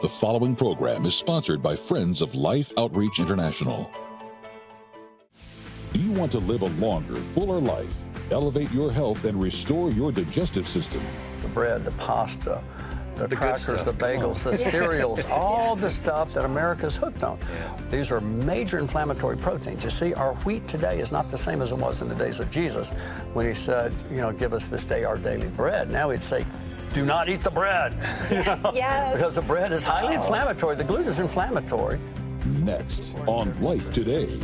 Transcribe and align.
The 0.00 0.08
following 0.08 0.56
program 0.56 1.04
is 1.04 1.14
sponsored 1.14 1.62
by 1.62 1.76
Friends 1.76 2.22
of 2.22 2.34
Life 2.34 2.72
Outreach 2.78 3.18
International. 3.18 3.90
Do 5.92 6.00
you 6.00 6.10
want 6.12 6.32
to 6.32 6.38
live 6.38 6.62
a 6.62 6.68
longer, 6.82 7.16
fuller 7.16 7.60
life, 7.60 7.94
elevate 8.30 8.72
your 8.72 8.90
health, 8.90 9.26
and 9.26 9.38
restore 9.38 9.90
your 9.90 10.10
digestive 10.10 10.66
system? 10.66 11.02
The 11.42 11.48
bread, 11.48 11.84
the 11.84 11.90
pasta, 11.92 12.64
the, 13.16 13.26
The 13.26 13.36
crackers, 13.36 13.82
the 13.82 13.92
bagels, 13.92 14.42
the 14.42 14.56
cereals, 14.56 15.22
all 15.30 15.76
the 15.76 15.90
stuff 15.90 16.32
that 16.32 16.46
America's 16.46 16.96
hooked 16.96 17.22
on. 17.22 17.38
These 17.90 18.10
are 18.10 18.22
major 18.22 18.78
inflammatory 18.78 19.36
proteins. 19.36 19.84
You 19.84 19.90
see, 19.90 20.14
our 20.14 20.32
wheat 20.46 20.66
today 20.66 21.00
is 21.00 21.12
not 21.12 21.30
the 21.30 21.36
same 21.36 21.60
as 21.60 21.72
it 21.72 21.78
was 21.78 22.00
in 22.00 22.08
the 22.08 22.14
days 22.14 22.40
of 22.40 22.50
Jesus 22.50 22.88
when 23.34 23.46
he 23.46 23.52
said, 23.52 23.92
you 24.10 24.16
know, 24.22 24.32
give 24.32 24.54
us 24.54 24.68
this 24.68 24.82
day 24.82 25.04
our 25.04 25.18
daily 25.18 25.48
bread. 25.48 25.90
Now 25.90 26.08
he'd 26.08 26.22
say, 26.22 26.46
do 26.92 27.04
not 27.04 27.28
eat 27.28 27.40
the 27.40 27.50
bread. 27.50 27.94
You 28.30 28.44
know? 28.44 28.72
Yes. 28.74 29.16
Because 29.16 29.34
the 29.34 29.42
bread 29.42 29.72
is 29.72 29.84
highly 29.84 30.14
inflammatory. 30.14 30.76
The 30.76 30.84
gluten 30.84 31.08
is 31.08 31.20
inflammatory. 31.20 31.98
Next 32.62 33.16
on 33.26 33.60
Life 33.60 33.92
Today. 33.92 34.38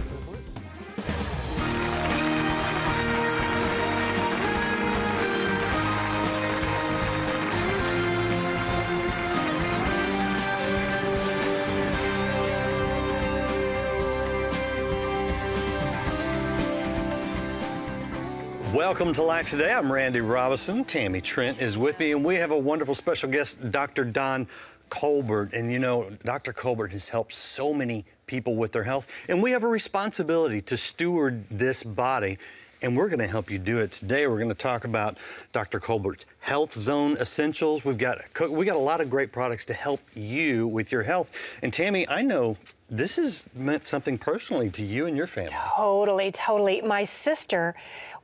Welcome 18.77 19.15
to 19.15 19.23
Life 19.23 19.49
Today. 19.49 19.73
I'm 19.73 19.91
Randy 19.91 20.21
Robison. 20.21 20.85
Tammy 20.85 21.23
Trent 21.23 21.63
is 21.63 21.79
with 21.79 21.99
me, 21.99 22.13
and 22.13 22.23
we 22.23 22.35
have 22.35 22.51
a 22.51 22.59
wonderful 22.59 22.95
special 22.95 23.31
guest, 23.31 23.71
Dr. 23.73 24.05
Don 24.05 24.47
Colbert. 24.91 25.55
And 25.55 25.73
you 25.73 25.79
know, 25.79 26.11
Dr. 26.27 26.53
Colbert 26.53 26.89
has 26.89 27.09
helped 27.09 27.33
so 27.33 27.73
many 27.73 28.05
people 28.27 28.55
with 28.55 28.73
their 28.73 28.83
health, 28.83 29.09
and 29.31 29.43
we 29.43 29.51
have 29.53 29.65
a 29.65 29.67
responsibility 29.67 30.61
to 30.61 30.77
steward 30.77 31.43
this 31.51 31.83
body. 31.83 32.37
And 32.83 32.95
we're 32.95 33.09
going 33.09 33.21
to 33.21 33.27
help 33.27 33.51
you 33.51 33.59
do 33.59 33.79
it 33.79 33.93
today. 33.93 34.27
We're 34.27 34.37
going 34.37 34.51
to 34.51 34.55
talk 34.55 34.85
about 34.85 35.17
Dr. 35.55 35.81
Colbert's 35.81 36.27
Health 36.41 36.75
Zone 36.75 37.17
Essentials. 37.17 37.87
We've 37.87 37.97
got 37.97 38.19
we 38.51 38.67
got 38.67 38.77
a 38.77 38.79
lot 38.79 39.01
of 39.01 39.09
great 39.09 39.33
products 39.33 39.65
to 39.65 39.73
help 39.73 40.01
you 40.15 40.69
with 40.69 40.93
your 40.93 41.03
health. 41.03 41.33
And 41.63 41.73
Tammy, 41.73 42.07
I 42.11 42.21
know 42.21 42.59
this 42.91 43.17
has 43.17 43.43
meant 43.55 43.87
something 43.87 44.19
personally 44.19 44.69
to 44.71 44.83
you 44.83 45.07
and 45.07 45.17
your 45.17 45.27
family. 45.27 45.53
Totally, 45.75 46.31
totally. 46.31 46.83
My 46.83 47.05
sister 47.05 47.75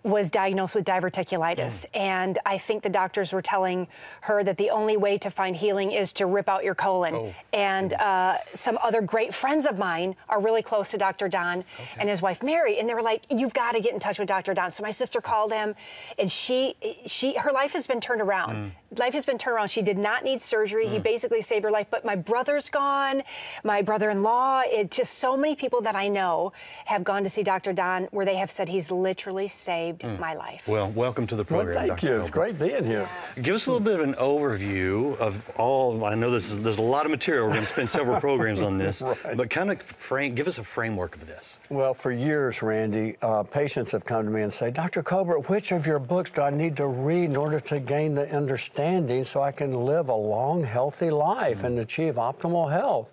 was 0.05 0.31
diagnosed 0.31 0.75
with 0.75 0.85
diverticulitis, 0.85 1.87
and 1.95 2.39
I 2.45 2.59
think 2.59 2.83
the 2.83 2.91
doctors 2.91 3.33
were 3.33 3.43
telling 3.43 3.87
her 4.23 4.43
that 4.43 4.57
the 4.57 4.71
only 4.71 4.97
way 4.97 5.17
to 5.19 5.31
find 5.31 5.55
healing 5.55 5.93
is 5.93 6.13
to 6.15 6.27
rip 6.27 6.49
out 6.49 6.65
your 6.65 6.75
colon. 6.75 7.15
and 7.53 7.93
uh, 7.95 8.37
some 8.55 8.79
other 8.83 9.01
great 9.01 9.33
friends 9.33 9.65
of 9.67 9.79
mine 9.79 10.17
are 10.29 10.41
really 10.41 10.63
close 10.63 10.91
to 10.91 10.99
Dr. 10.99 11.29
Don 11.29 11.65
and 11.99 12.09
his 12.09 12.21
wife 12.21 12.43
Mary, 12.43 12.79
and 12.79 12.89
they 12.89 12.95
were 12.95 13.03
like, 13.03 13.23
"You've 13.31 13.55
got 13.55 13.73
to 13.73 13.81
get 13.81 13.93
in 13.93 14.01
touch 14.01 14.19
with 14.19 14.29
Dr. 14.29 14.55
Don." 14.55 14.71
So 14.71 14.83
my 14.83 14.91
sister 14.91 15.21
called 15.21 15.53
him, 15.53 15.75
and 16.19 16.31
she, 16.31 16.75
she, 17.07 17.35
her 17.39 17.53
life 17.53 17.73
has 17.75 17.87
been 17.87 18.01
turned 18.01 18.21
around. 18.23 18.73
Life 18.99 19.15
has 19.15 19.25
been 19.25 19.39
turned 19.39 19.57
around. 19.57 19.69
She 19.69 19.81
did 19.81 19.97
not 19.97 20.23
need 20.23 20.43
surgery. 20.43 20.87
He 20.87 20.99
basically 20.99 21.41
saved 21.41 21.65
her 21.65 21.71
life. 21.71 21.87
But 21.91 22.05
my 22.05 22.15
brother's 22.15 22.69
gone, 22.69 23.23
my 23.65 23.81
brother-in-law, 23.81 24.63
it 24.67 24.91
just 24.91 25.15
so 25.15 25.35
many 25.37 25.57
people 25.57 25.81
that 25.83 25.97
I 25.97 26.09
know 26.09 26.53
have 26.85 27.03
gone 27.03 27.25
to 27.25 27.31
see 27.31 27.43
Dr. 27.43 27.73
Don 27.73 28.05
where 28.11 28.27
they 28.27 28.37
have 28.37 28.51
said 28.51 28.69
he's 28.69 28.91
literally 28.91 29.49
saved 29.49 30.05
my 30.19 30.35
life. 30.35 30.69
Well, 30.69 30.91
welcome 30.91 31.27
to 31.29 31.37
the 31.37 31.45
Well, 31.49 31.63
program. 31.63 31.77
thank 31.89 32.01
Dr. 32.01 32.07
you. 32.07 32.21
It's 32.21 32.29
great 32.31 32.59
being 32.59 32.85
here. 32.85 33.09
Give 33.43 33.55
us 33.55 33.67
a 33.67 33.73
little 33.73 33.85
bit 33.85 33.99
of 34.01 34.07
an 34.07 34.15
overview 34.15 35.17
of 35.19 35.51
all. 35.57 36.05
I 36.05 36.15
know 36.15 36.31
this 36.31 36.51
is, 36.51 36.61
there's 36.63 36.79
a 36.79 36.83
lot 36.83 37.07
of 37.07 37.11
material. 37.11 37.45
We're 37.47 37.53
going 37.55 37.63
to 37.63 37.73
spend 37.73 37.89
several 37.89 38.21
programs 38.21 38.61
on 38.61 38.77
this, 38.77 39.01
Right. 39.01 39.37
but 39.37 39.49
kind 39.49 39.71
of 39.71 39.81
frame. 39.81 40.35
Give 40.35 40.49
us 40.49 40.59
a 40.59 40.65
framework 40.65 41.17
of 41.17 41.27
this. 41.27 41.61
Well, 41.71 41.95
for 41.95 42.13
years, 42.13 42.61
Randy, 42.61 43.17
uh, 43.23 43.43
patients 43.45 43.91
have 43.93 44.05
come 44.05 44.25
to 44.27 44.31
me 44.31 44.43
and 44.43 44.53
say, 44.53 44.71
Dr. 44.71 45.03
Colbert, 45.03 45.49
which 45.49 45.73
of 45.73 45.87
your 45.87 45.99
books 45.99 46.31
do 46.31 46.43
I 46.43 46.51
need 46.51 46.77
to 46.77 46.87
read 46.87 47.25
in 47.31 47.37
order 47.37 47.59
to 47.61 47.81
gain 47.81 48.15
the 48.15 48.29
understanding 48.35 48.82
so 49.25 49.43
I 49.43 49.53
can 49.53 49.75
live 49.75 50.09
a 50.09 50.15
long, 50.15 50.65
healthy 50.65 51.11
life 51.11 51.65
and 51.65 51.79
mm. 51.79 51.83
achieve 51.83 52.15
optimal 52.15 52.71
health? 52.71 53.13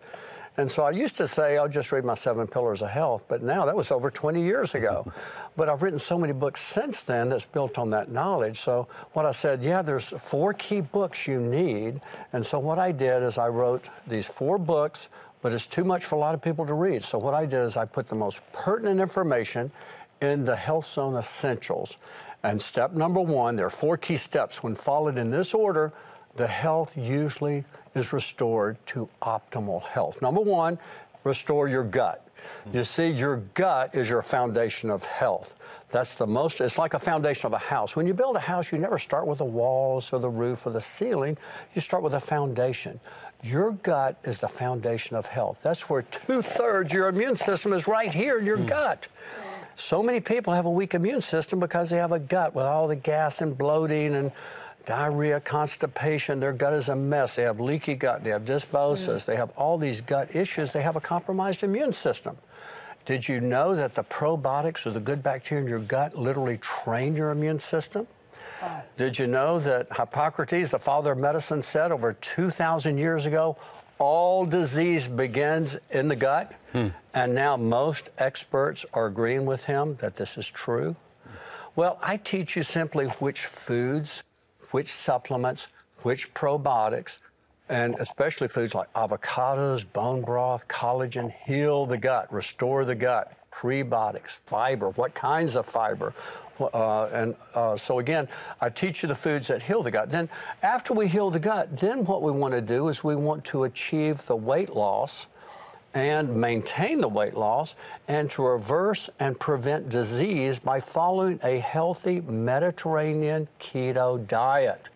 And 0.57 0.69
so 0.69 0.84
I 0.84 0.91
used 0.91 1.16
to 1.18 1.28
say, 1.28 1.57
I'll 1.57 1.69
just 1.69 1.91
read 1.91 2.03
my 2.03 2.16
seven 2.16 2.46
pillars 2.46 2.81
of 2.81 2.90
health, 2.90 3.25
but 3.30 3.41
now 3.41 3.66
that 3.66 3.75
was 3.75 3.91
over 3.91 4.09
20 4.09 4.44
years 4.44 4.75
ago. 4.75 5.09
but 5.56 5.69
I've 5.69 5.81
written 5.81 6.00
so 6.00 6.18
many 6.18 6.34
books 6.34 6.59
since 6.59 7.02
then 7.03 7.30
that's 7.30 7.46
built 7.46 7.78
on 7.78 7.91
that 7.91 8.12
knowledge. 8.12 8.59
So 8.59 8.88
what 9.13 9.25
I 9.25 9.31
said, 9.31 9.63
yeah, 9.63 9.81
there's 9.81 10.09
four 10.09 10.53
key 10.53 10.81
books 10.81 11.28
you 11.28 11.40
need. 11.40 12.01
And 12.34 12.46
so 12.46 12.59
what 12.59 12.78
I 12.78 12.91
did 12.91 13.24
is 13.24 13.38
I 13.38 13.47
wrote 13.47 13.88
these 14.07 14.25
four 14.25 14.57
books 14.57 15.07
but 15.41 15.53
it's 15.53 15.66
too 15.66 15.84
much 15.84 16.06
for 16.06 16.16
a 16.16 16.19
lot 16.19 16.36
of 16.36 16.41
people 16.41 16.66
to 16.66 16.74
read. 16.74 17.03
So 17.03 17.18
what 17.18 17.34
I 17.34 17.46
did 17.46 17.59
is 17.66 17.78
I 17.78 17.86
put 17.86 18.09
the 18.09 18.16
most 18.16 18.41
pertinent 18.51 19.00
information 19.00 19.72
in 20.22 20.44
the 20.44 20.56
Health 20.56 20.86
Zone 20.86 21.16
Essentials. 21.16 21.97
And 22.44 22.61
step 22.61 22.94
number 22.94 23.22
one, 23.22 23.55
there 23.55 23.66
are 23.66 23.72
four 23.72 23.97
key 23.97 24.17
steps. 24.17 24.63
When 24.63 24.75
followed 24.75 25.17
in 25.17 25.31
this 25.31 25.53
order, 25.53 25.91
the 26.35 26.47
health 26.47 26.97
usually 26.97 27.66
is 27.95 28.13
restored 28.13 28.77
to 28.88 29.09
optimal 29.22 29.81
health. 29.81 30.22
Number 30.22 30.41
one, 30.41 30.79
restore 31.23 31.67
your 31.67 31.83
gut. 31.83 32.25
You 32.73 32.83
see, 32.83 33.09
your 33.09 33.38
gut 33.53 33.95
is 33.95 34.09
your 34.09 34.22
foundation 34.22 34.89
of 34.89 35.03
health. 35.03 35.55
That's 35.91 36.16
the 36.16 36.27
most, 36.27 36.61
it's 36.61 36.77
like 36.77 36.94
a 36.94 37.00
foundation 37.00 37.47
of 37.47 37.53
a 37.53 37.57
house. 37.57 37.95
When 37.95 38.05
you 38.05 38.13
build 38.13 38.35
a 38.35 38.39
house, 38.39 38.71
you 38.71 38.77
never 38.77 39.00
start 39.00 39.25
with 39.25 39.39
the 39.39 39.45
walls 39.45 40.13
or 40.13 40.19
the 40.19 40.29
roof 40.29 40.66
or 40.66 40.69
the 40.69 40.81
ceiling, 40.81 41.35
you 41.73 41.81
start 41.81 42.03
with 42.03 42.13
a 42.13 42.19
foundation. 42.19 43.00
Your 43.44 43.71
gut 43.71 44.17
is 44.23 44.38
the 44.38 44.47
foundation 44.47 45.16
of 45.16 45.25
health. 45.25 45.61
That's 45.63 45.89
where 45.89 46.03
two 46.03 46.41
thirds 46.41 46.94
your 46.94 47.07
immune 47.07 47.35
system 47.35 47.73
is 47.73 47.88
right 47.88 48.13
here 48.13 48.39
in 48.39 48.45
your 48.45 48.57
hmm. 48.57 48.67
gut. 48.67 49.07
So 49.79 50.03
many 50.03 50.19
people 50.19 50.53
have 50.53 50.66
a 50.66 50.72
weak 50.72 50.94
immune 50.94 51.22
system 51.22 51.57
because 51.57 51.90
they 51.90 51.95
have 51.95 52.12
a 52.12 52.19
gut 52.19 52.53
with 52.53 52.66
all 52.66 52.90
the 52.90 52.97
gas 52.97 53.40
and 53.40 53.57
bloating 53.57 54.13
and 54.13 54.34
diarrhea, 54.85 55.40
constipation. 55.40 56.41
Their 56.41 56.51
gut 56.51 56.73
is 56.73 56.90
a 56.90 56.95
mess. 56.97 57.38
They 57.38 57.44
have 57.44 57.62
leaky 57.62 57.95
gut, 57.95 58.25
they 58.25 58.31
have 58.31 58.44
dysbiosis, 58.44 59.23
they 59.23 59.38
have 59.38 59.51
all 59.51 59.78
these 59.78 60.01
gut 60.01 60.35
issues. 60.35 60.73
They 60.73 60.81
have 60.81 60.97
a 60.97 61.01
compromised 61.01 61.63
immune 61.63 61.94
system. 61.94 62.35
Did 63.06 63.25
you 63.25 63.39
know 63.39 63.73
that 63.73 63.95
the 63.95 64.03
probiotics 64.03 64.85
or 64.85 64.91
the 64.91 65.00
good 65.00 65.23
bacteria 65.23 65.63
in 65.63 65.69
your 65.69 65.79
gut 65.79 66.13
literally 66.13 66.57
train 66.57 67.16
your 67.16 67.31
immune 67.31 67.59
system? 67.59 68.06
Did 68.97 69.18
you 69.18 69.28
know 69.28 69.59
that 69.59 69.88
Hippocrates, 69.95 70.72
the 70.72 70.79
father 70.79 71.13
of 71.13 71.18
medicine, 71.18 71.62
said 71.62 71.94
over 71.94 72.13
2,000 72.13 72.97
years 72.97 73.25
ago, 73.25 73.56
all 73.99 74.45
disease 74.45 75.07
begins 75.07 75.77
in 75.91 76.07
the 76.07 76.15
gut? 76.15 76.53
And 77.13 77.35
now 77.35 77.57
most 77.57 78.09
experts 78.17 78.85
are 78.93 79.07
agreeing 79.07 79.45
with 79.45 79.65
him 79.65 79.95
that 79.95 80.15
this 80.15 80.37
is 80.37 80.47
true. 80.47 80.95
Well, 81.75 81.99
I 82.01 82.17
teach 82.17 82.55
you 82.55 82.63
simply 82.63 83.07
which 83.07 83.45
foods, 83.45 84.23
which 84.71 84.91
supplements, 84.91 85.67
which 86.03 86.33
probiotics, 86.33 87.19
and 87.69 87.95
especially 87.99 88.47
foods 88.47 88.73
like 88.73 88.91
avocados, 88.93 89.85
bone 89.93 90.21
broth, 90.21 90.67
collagen, 90.67 91.31
heal 91.45 91.85
the 91.85 91.97
gut, 91.97 92.31
restore 92.33 92.85
the 92.85 92.95
gut, 92.95 93.33
prebiotics, 93.51 94.39
fiber, 94.39 94.89
what 94.91 95.13
kinds 95.13 95.55
of 95.55 95.65
fiber. 95.65 96.13
Uh, 96.59 97.05
and 97.13 97.35
uh, 97.55 97.77
so 97.77 97.99
again, 97.99 98.27
I 98.61 98.69
teach 98.69 99.01
you 99.03 99.09
the 99.09 99.15
foods 99.15 99.47
that 99.47 99.63
heal 99.63 99.83
the 99.83 99.91
gut. 99.91 100.09
Then 100.09 100.29
after 100.61 100.93
we 100.93 101.07
heal 101.07 101.29
the 101.31 101.39
gut, 101.39 101.77
then 101.77 102.05
what 102.05 102.21
we 102.21 102.31
want 102.31 102.53
to 102.53 102.61
do 102.61 102.87
is 102.89 103.03
we 103.03 103.15
want 103.15 103.43
to 103.45 103.63
achieve 103.63 104.25
the 104.25 104.35
weight 104.35 104.75
loss 104.75 105.27
and 105.95 106.35
maintain 106.35 107.01
the 107.01 107.07
weight 107.07 107.35
loss 107.35 107.75
and 108.07 108.29
to 108.31 108.43
reverse 108.45 109.09
and 109.19 109.39
prevent 109.39 109.89
disease 109.89 110.59
by 110.59 110.79
following 110.79 111.39
a 111.43 111.57
healthy 111.59 112.21
Mediterranean 112.21 113.47
keto 113.59 114.25
diet. 114.27 114.89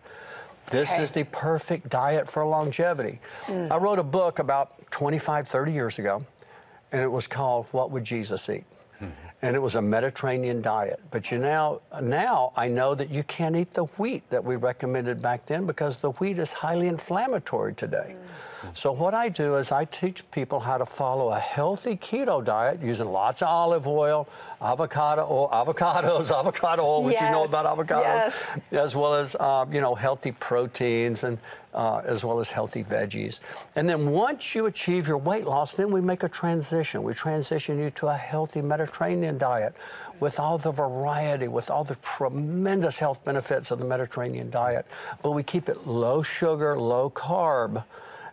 This 0.70 0.92
Okay. 0.92 1.02
is 1.02 1.10
the 1.10 1.24
perfect 1.24 1.88
diet 1.90 2.28
for 2.28 2.44
longevity. 2.46 3.18
I 3.48 3.76
wrote 3.76 3.98
a 3.98 4.04
book 4.04 4.38
about 4.38 4.90
25, 4.90 5.48
30 5.48 5.72
years 5.72 5.98
ago, 5.98 6.24
and 6.92 7.02
it 7.02 7.10
was 7.10 7.26
called 7.26 7.66
What 7.72 7.90
Would 7.90 8.04
Jesus 8.04 8.48
Eat? 8.48 8.64
And 9.44 9.54
it 9.54 9.58
was 9.58 9.74
a 9.74 9.82
Mediterranean 9.82 10.62
diet. 10.62 11.00
But 11.10 11.30
you 11.30 11.36
now, 11.36 11.82
now 12.00 12.52
I 12.56 12.66
know 12.66 12.94
that 12.94 13.10
you 13.10 13.22
can't 13.24 13.54
eat 13.56 13.72
the 13.72 13.84
wheat 13.84 14.22
that 14.30 14.42
we 14.42 14.56
recommended 14.56 15.20
back 15.20 15.44
then 15.44 15.66
because 15.66 15.98
the 15.98 16.12
wheat 16.12 16.38
is 16.38 16.50
highly 16.50 16.88
inflammatory 16.88 17.74
today. 17.74 18.16
So 18.72 18.90
what 18.90 19.12
I 19.12 19.28
do 19.28 19.56
is 19.56 19.70
I 19.70 19.84
teach 19.84 20.28
people 20.30 20.60
how 20.60 20.78
to 20.78 20.86
follow 20.86 21.28
a 21.28 21.38
healthy 21.38 21.96
keto 21.96 22.42
diet 22.42 22.80
using 22.80 23.06
lots 23.06 23.42
of 23.42 23.48
olive 23.48 23.86
oil, 23.86 24.26
avocado 24.62 25.26
oil, 25.30 25.50
avocados, 25.52 26.30
avocado 26.38 26.82
oil, 26.82 27.02
which 27.04 27.20
you 27.20 27.30
know 27.30 27.44
about 27.44 27.66
avocados, 27.66 28.02
yes. 28.02 28.58
as 28.72 28.96
well 28.96 29.14
as 29.14 29.36
uh, 29.38 29.66
you 29.70 29.82
know 29.82 29.94
healthy 29.94 30.32
proteins 30.32 31.24
and 31.24 31.36
uh, 31.74 32.02
as 32.04 32.24
well 32.24 32.40
as 32.40 32.50
healthy 32.50 32.82
veggies. 32.82 33.40
And 33.76 33.88
then 33.88 34.10
once 34.10 34.54
you 34.54 34.66
achieve 34.66 35.08
your 35.08 35.18
weight 35.18 35.44
loss, 35.44 35.74
then 35.74 35.90
we 35.90 36.00
make 36.00 36.22
a 36.22 36.28
transition. 36.28 37.02
We 37.02 37.14
transition 37.14 37.78
you 37.78 37.90
to 37.90 38.08
a 38.08 38.16
healthy 38.16 38.62
Mediterranean 38.62 39.38
diet 39.38 39.74
with 40.20 40.38
all 40.38 40.58
the 40.58 40.72
variety, 40.72 41.48
with 41.48 41.70
all 41.70 41.84
the 41.84 41.96
tremendous 41.96 42.98
health 42.98 43.24
benefits 43.24 43.70
of 43.70 43.78
the 43.78 43.84
Mediterranean 43.84 44.50
diet. 44.50 44.86
But 45.22 45.32
we 45.32 45.42
keep 45.42 45.68
it 45.68 45.86
low 45.86 46.22
sugar, 46.22 46.78
low 46.78 47.10
carb. 47.10 47.84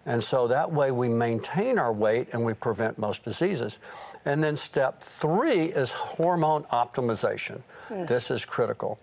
And 0.06 0.24
so 0.24 0.48
that 0.48 0.72
way 0.72 0.92
we 0.92 1.10
maintain 1.10 1.78
our 1.78 1.94
weight 1.94 2.30
and 2.34 2.44
we 2.44 2.54
prevent 2.54 2.98
most 2.98 3.24
diseases. 3.24 3.80
And 4.26 4.44
then 4.44 4.56
step 4.56 5.02
three 5.02 5.66
is 5.66 5.90
hormone 5.90 6.64
optimization. 6.66 7.62
Mm. 7.90 8.08
This 8.08 8.32
is 8.32 8.46
critical. 8.46 9.00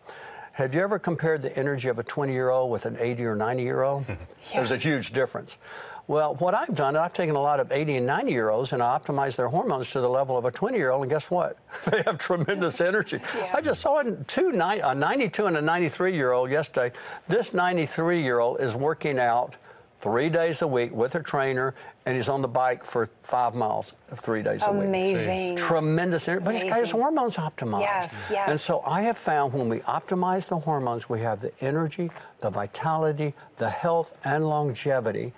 Have 0.58 0.74
you 0.74 0.80
ever 0.80 0.98
compared 0.98 1.42
the 1.42 1.56
energy 1.56 1.86
of 1.86 2.00
a 2.00 2.02
20 2.02 2.32
year 2.32 2.50
old 2.50 2.72
with 2.72 2.84
an 2.84 2.96
80 2.98 3.24
or 3.26 3.36
90 3.36 3.62
year 3.62 3.82
old? 3.84 4.04
There's 4.52 4.72
a 4.72 4.76
huge 4.76 5.12
difference. 5.12 5.56
Well, 6.08 6.34
what 6.34 6.52
I've 6.52 6.74
done, 6.74 6.96
I've 6.96 7.12
taken 7.12 7.36
a 7.36 7.40
lot 7.40 7.60
of 7.60 7.70
80 7.70 7.98
and 7.98 8.06
90 8.08 8.32
year 8.32 8.48
olds 8.48 8.72
and 8.72 8.82
I 8.82 8.98
optimized 8.98 9.36
their 9.36 9.46
hormones 9.46 9.88
to 9.92 10.00
the 10.00 10.08
level 10.08 10.36
of 10.36 10.44
a 10.46 10.50
20 10.50 10.76
year 10.76 10.90
old, 10.90 11.02
and 11.02 11.10
guess 11.12 11.30
what? 11.30 11.58
they 11.92 12.02
have 12.02 12.18
tremendous 12.18 12.80
energy. 12.90 13.20
Yeah. 13.36 13.52
I 13.54 13.60
just 13.60 13.80
saw 13.80 14.02
two, 14.02 14.48
a 14.48 14.94
92 14.96 15.46
and 15.46 15.58
a 15.58 15.62
93 15.62 16.12
year 16.12 16.32
old 16.32 16.50
yesterday. 16.50 16.92
This 17.28 17.54
93 17.54 18.20
year 18.20 18.40
old 18.40 18.60
is 18.60 18.74
working 18.74 19.20
out 19.20 19.54
three 20.00 20.28
days 20.28 20.62
a 20.62 20.66
week 20.66 20.92
with 20.92 21.14
a 21.14 21.22
trainer, 21.22 21.74
and 22.06 22.14
he's 22.16 22.28
on 22.28 22.40
the 22.42 22.48
bike 22.48 22.84
for 22.84 23.06
five 23.20 23.54
miles 23.54 23.94
three 24.16 24.42
days 24.42 24.62
Amazing. 24.62 24.70
a 24.70 24.80
week. 24.80 24.88
Amazing. 24.88 25.56
Tremendous 25.56 26.28
energy. 26.28 26.44
But 26.44 26.54
he's 26.54 26.64
got 26.64 26.80
his 26.80 26.90
hormones 26.90 27.36
optimized. 27.36 27.80
Yes, 27.80 28.28
yes. 28.30 28.48
And 28.48 28.60
so 28.60 28.80
I 28.86 29.02
have 29.02 29.18
found 29.18 29.52
when 29.52 29.68
we 29.68 29.78
optimize 29.80 30.48
the 30.48 30.58
hormones, 30.58 31.08
we 31.08 31.20
have 31.20 31.40
the 31.40 31.52
energy, 31.60 32.10
the 32.40 32.50
vitality, 32.50 33.34
the 33.56 33.68
health, 33.68 34.16
and 34.24 34.48
longevity. 34.48 35.32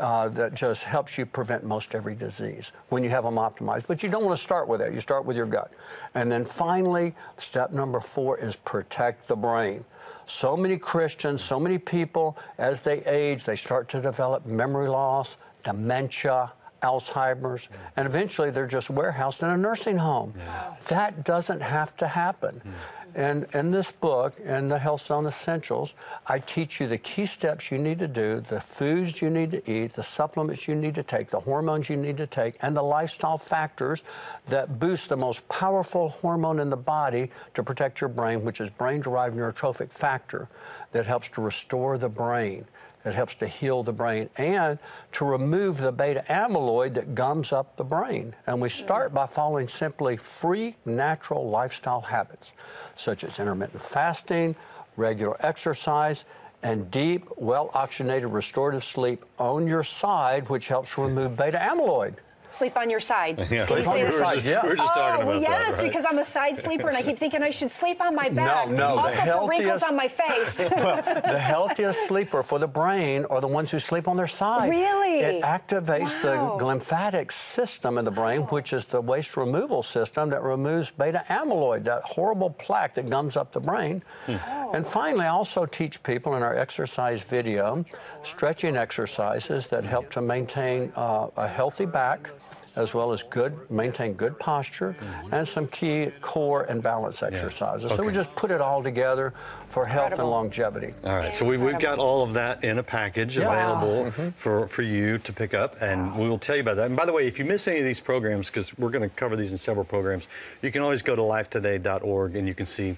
Uh, 0.00 0.26
that 0.28 0.52
just 0.52 0.82
helps 0.82 1.16
you 1.16 1.24
prevent 1.24 1.62
most 1.62 1.94
every 1.94 2.14
disease 2.16 2.72
when 2.88 3.04
you 3.04 3.10
have 3.10 3.22
them 3.22 3.34
optimized. 3.36 3.86
But 3.86 4.02
you 4.02 4.08
don't 4.08 4.24
want 4.24 4.36
to 4.36 4.42
start 4.42 4.66
with 4.66 4.80
that. 4.80 4.92
You 4.92 4.98
start 4.98 5.24
with 5.24 5.36
your 5.36 5.46
gut. 5.46 5.70
And 6.14 6.32
then 6.32 6.44
finally, 6.44 7.14
step 7.36 7.70
number 7.70 8.00
four 8.00 8.36
is 8.36 8.56
protect 8.56 9.28
the 9.28 9.36
brain. 9.36 9.84
So 10.26 10.56
many 10.56 10.76
Christians, 10.76 11.42
so 11.42 11.58
many 11.58 11.78
people, 11.78 12.38
as 12.58 12.80
they 12.80 13.02
age, 13.04 13.44
they 13.44 13.56
start 13.56 13.88
to 13.90 14.00
develop 14.00 14.46
memory 14.46 14.88
loss, 14.88 15.36
dementia, 15.62 16.52
Alzheimer's, 16.82 17.68
and 17.96 18.06
eventually 18.06 18.50
they're 18.50 18.66
just 18.66 18.90
warehoused 18.90 19.42
in 19.42 19.50
a 19.50 19.56
nursing 19.56 19.96
home. 19.96 20.34
Yeah. 20.36 20.74
That 20.88 21.24
doesn't 21.24 21.62
have 21.62 21.96
to 21.98 22.08
happen. 22.08 22.60
Mm. 22.64 22.72
And 23.14 23.46
in 23.52 23.70
this 23.70 23.92
book, 23.92 24.38
in 24.40 24.68
the 24.68 24.78
Health 24.78 25.02
Zone 25.02 25.26
Essentials, 25.26 25.94
I 26.26 26.38
teach 26.38 26.80
you 26.80 26.86
the 26.86 26.98
key 26.98 27.26
steps 27.26 27.70
you 27.70 27.76
need 27.76 27.98
to 27.98 28.08
do, 28.08 28.40
the 28.40 28.60
foods 28.60 29.20
you 29.20 29.28
need 29.28 29.50
to 29.50 29.70
eat, 29.70 29.92
the 29.92 30.02
supplements 30.02 30.66
you 30.66 30.74
need 30.74 30.94
to 30.94 31.02
take, 31.02 31.28
the 31.28 31.40
hormones 31.40 31.90
you 31.90 31.96
need 31.96 32.16
to 32.16 32.26
take, 32.26 32.56
and 32.60 32.74
the 32.74 32.82
lifestyle 32.82 33.36
factors 33.36 34.02
that 34.46 34.78
boost 34.78 35.10
the 35.10 35.16
most 35.16 35.46
powerful 35.48 36.08
hormone 36.08 36.58
in 36.58 36.70
the 36.70 36.76
body 36.76 37.30
to 37.52 37.62
protect 37.62 38.00
your 38.00 38.08
brain, 38.08 38.44
which 38.44 38.60
is 38.60 38.70
brain 38.70 39.00
derived 39.00 39.36
neurotrophic 39.36 39.92
factor 39.92 40.48
that 40.92 41.04
helps 41.04 41.28
to 41.28 41.42
restore 41.42 41.98
the 41.98 42.08
brain. 42.08 42.64
It 43.04 43.14
helps 43.14 43.34
to 43.36 43.46
heal 43.46 43.82
the 43.82 43.92
brain 43.92 44.28
and 44.36 44.78
to 45.12 45.24
remove 45.24 45.78
the 45.78 45.92
beta 45.92 46.24
amyloid 46.28 46.94
that 46.94 47.14
gums 47.14 47.52
up 47.52 47.76
the 47.76 47.84
brain. 47.84 48.34
And 48.46 48.60
we 48.60 48.68
hmm. 48.68 48.84
start 48.84 49.12
by 49.12 49.26
following 49.26 49.68
simply 49.68 50.16
free, 50.16 50.76
natural 50.84 51.48
lifestyle 51.48 52.00
habits, 52.00 52.52
such 52.96 53.24
as 53.24 53.38
intermittent 53.38 53.80
fasting, 53.80 54.54
regular 54.96 55.36
exercise, 55.44 56.24
and 56.62 56.90
deep, 56.92 57.26
well 57.36 57.70
oxygenated 57.74 58.30
restorative 58.30 58.84
sleep 58.84 59.24
on 59.38 59.66
your 59.66 59.82
side, 59.82 60.48
which 60.48 60.68
helps 60.68 60.96
remove 60.96 61.36
beta 61.36 61.58
amyloid 61.58 62.14
sleep 62.54 62.76
on 62.76 62.90
your 62.90 63.00
side. 63.00 63.38
Yeah. 63.52 63.66
Sleep 63.66 63.86
on 63.86 63.98
your 63.98 64.10
side, 64.10 64.44
yes. 64.44 64.62
We 64.62 64.76
just 64.76 64.94
talking 64.94 65.26
oh, 65.26 65.30
about 65.30 65.42
yes, 65.42 65.76
that, 65.76 65.82
right? 65.82 65.90
because 65.90 66.06
I'm 66.08 66.18
a 66.18 66.24
side 66.24 66.58
sleeper 66.58 66.88
and 66.88 66.96
I 66.96 67.02
keep 67.02 67.18
thinking 67.18 67.42
I 67.42 67.50
should 67.50 67.70
sleep 67.70 68.00
on 68.00 68.14
my 68.14 68.30
back. 68.30 68.68
No, 68.68 68.76
no. 68.76 68.98
Also 68.98 69.20
for 69.20 69.48
wrinkles 69.48 69.82
on 69.82 69.94
my 69.94 70.08
face. 70.08 70.60
well, 70.76 71.02
the 71.02 71.38
healthiest 71.38 72.06
sleeper 72.06 72.42
for 72.42 72.58
the 72.58 72.66
brain 72.66 73.26
are 73.26 73.42
the 73.42 73.48
ones 73.48 73.70
who 73.70 73.78
sleep 73.78 74.08
on 74.08 74.16
their 74.16 74.26
side. 74.26 74.70
Really? 74.70 75.20
It 75.20 75.42
activates 75.42 76.14
wow. 76.24 76.56
the 76.56 76.64
lymphatic 76.64 77.30
system 77.30 77.98
in 77.98 78.06
the 78.06 78.10
brain, 78.10 78.42
which 78.42 78.72
is 78.72 78.86
the 78.86 79.00
waste 79.00 79.36
removal 79.36 79.82
system 79.82 80.30
that 80.30 80.42
removes 80.42 80.90
beta 80.90 81.22
amyloid, 81.28 81.84
that 81.84 82.02
horrible 82.04 82.50
plaque 82.50 82.94
that 82.94 83.10
gums 83.10 83.36
up 83.36 83.52
the 83.52 83.60
brain. 83.60 84.02
Hmm. 84.26 84.36
Oh. 84.48 84.72
And 84.72 84.86
finally, 84.86 85.26
I 85.26 85.28
also 85.28 85.66
teach 85.66 86.02
people 86.02 86.36
in 86.36 86.42
our 86.42 86.56
exercise 86.56 87.22
video 87.22 87.84
stretching 88.22 88.76
exercises 88.76 89.68
that 89.68 89.84
help 89.84 90.10
to 90.10 90.22
maintain 90.22 90.92
uh, 90.96 91.28
a 91.36 91.46
healthy 91.46 91.86
back 91.86 92.30
as 92.76 92.94
well 92.94 93.12
as 93.12 93.22
good, 93.22 93.70
maintain 93.70 94.14
good 94.14 94.38
posture, 94.38 94.96
mm-hmm. 94.98 95.34
and 95.34 95.46
some 95.46 95.66
key 95.66 96.10
core 96.20 96.64
and 96.64 96.82
balance 96.82 97.22
exercises. 97.22 97.82
Yeah. 97.82 97.94
Okay. 97.94 97.96
So 97.96 98.06
we 98.06 98.12
just 98.12 98.34
put 98.34 98.50
it 98.50 98.60
all 98.60 98.82
together 98.82 99.34
for 99.68 99.84
health 99.84 100.12
Incredible. 100.12 100.38
and 100.38 100.44
longevity. 100.44 100.94
All 101.04 101.16
right, 101.16 101.34
so 101.34 101.44
we've, 101.44 101.60
we've 101.60 101.78
got 101.78 101.98
all 101.98 102.22
of 102.22 102.34
that 102.34 102.64
in 102.64 102.78
a 102.78 102.82
package 102.82 103.36
yeah. 103.36 103.52
available 103.52 104.10
mm-hmm. 104.10 104.30
for, 104.30 104.66
for 104.68 104.82
you 104.82 105.18
to 105.18 105.32
pick 105.32 105.54
up, 105.54 105.76
and 105.82 106.16
we 106.16 106.28
will 106.28 106.38
tell 106.38 106.56
you 106.56 106.62
about 106.62 106.76
that. 106.76 106.86
And 106.86 106.96
by 106.96 107.04
the 107.04 107.12
way, 107.12 107.26
if 107.26 107.38
you 107.38 107.44
miss 107.44 107.68
any 107.68 107.78
of 107.78 107.84
these 107.84 108.00
programs, 108.00 108.48
because 108.48 108.76
we're 108.78 108.90
going 108.90 109.08
to 109.08 109.14
cover 109.16 109.36
these 109.36 109.52
in 109.52 109.58
several 109.58 109.84
programs, 109.84 110.28
you 110.62 110.70
can 110.70 110.82
always 110.82 111.02
go 111.02 111.14
to 111.14 111.22
lifetoday.org 111.22 112.36
and 112.36 112.48
you 112.48 112.54
can 112.54 112.66
see 112.66 112.96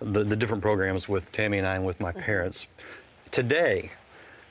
the, 0.00 0.24
the 0.24 0.36
different 0.36 0.62
programs 0.62 1.08
with 1.08 1.32
Tammy 1.32 1.58
and 1.58 1.66
I 1.66 1.76
and 1.76 1.86
with 1.86 2.00
my 2.00 2.12
parents. 2.12 2.66
Today, 3.30 3.90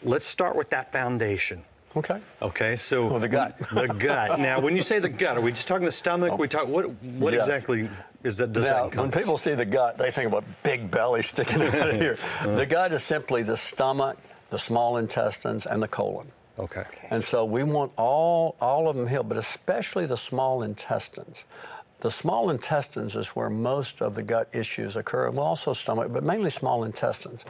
let's 0.03 0.25
start 0.25 0.55
with 0.55 0.69
that 0.71 0.91
foundation. 0.91 1.61
Okay. 1.95 2.19
Okay. 2.41 2.75
So 2.75 3.09
oh, 3.09 3.19
the 3.19 3.29
gut. 3.29 3.57
the 3.73 3.87
gut. 3.87 4.39
Now, 4.39 4.59
when 4.59 4.75
you 4.75 4.81
say 4.81 4.99
the 4.99 5.09
gut, 5.09 5.37
are 5.37 5.41
we 5.41 5.51
just 5.51 5.67
talking 5.67 5.85
the 5.85 5.91
stomach? 5.91 6.31
Oh. 6.33 6.35
We 6.35 6.47
talk. 6.47 6.67
What? 6.67 6.89
What 6.89 7.33
yes. 7.33 7.47
exactly 7.47 7.89
is 8.23 8.37
that? 8.37 8.53
Does 8.53 8.65
now, 8.65 8.89
that 8.89 8.99
when 8.99 9.11
people 9.11 9.37
see 9.37 9.53
the 9.53 9.65
gut, 9.65 9.97
they 9.97 10.11
think 10.11 10.31
of 10.31 10.43
a 10.43 10.43
big 10.63 10.89
belly 10.89 11.21
sticking 11.21 11.61
out 11.61 11.89
of 11.89 11.95
here. 11.95 12.17
Uh. 12.41 12.55
The 12.55 12.65
gut 12.65 12.91
is 12.93 13.03
simply 13.03 13.43
the 13.43 13.55
stomach, 13.55 14.17
the 14.49 14.57
small 14.57 14.97
intestines, 14.97 15.65
and 15.65 15.81
the 15.81 15.87
colon. 15.87 16.27
Okay. 16.59 16.83
And 17.09 17.23
so 17.23 17.45
we 17.45 17.63
want 17.63 17.91
all 17.97 18.55
all 18.59 18.89
of 18.89 18.95
them 18.95 19.07
healed, 19.07 19.29
but 19.29 19.37
especially 19.37 20.05
the 20.05 20.17
small 20.17 20.63
intestines. 20.63 21.45
The 22.03 22.11
small 22.11 22.49
intestines 22.49 23.15
is 23.15 23.27
where 23.29 23.49
most 23.49 24.01
of 24.01 24.13
the 24.13 24.23
gut 24.23 24.49
issues 24.51 24.97
occur, 24.97 25.29
well, 25.29 25.45
also 25.45 25.71
stomach, 25.71 26.11
but 26.11 26.21
mainly 26.21 26.49
small 26.49 26.83
intestines. 26.83 27.45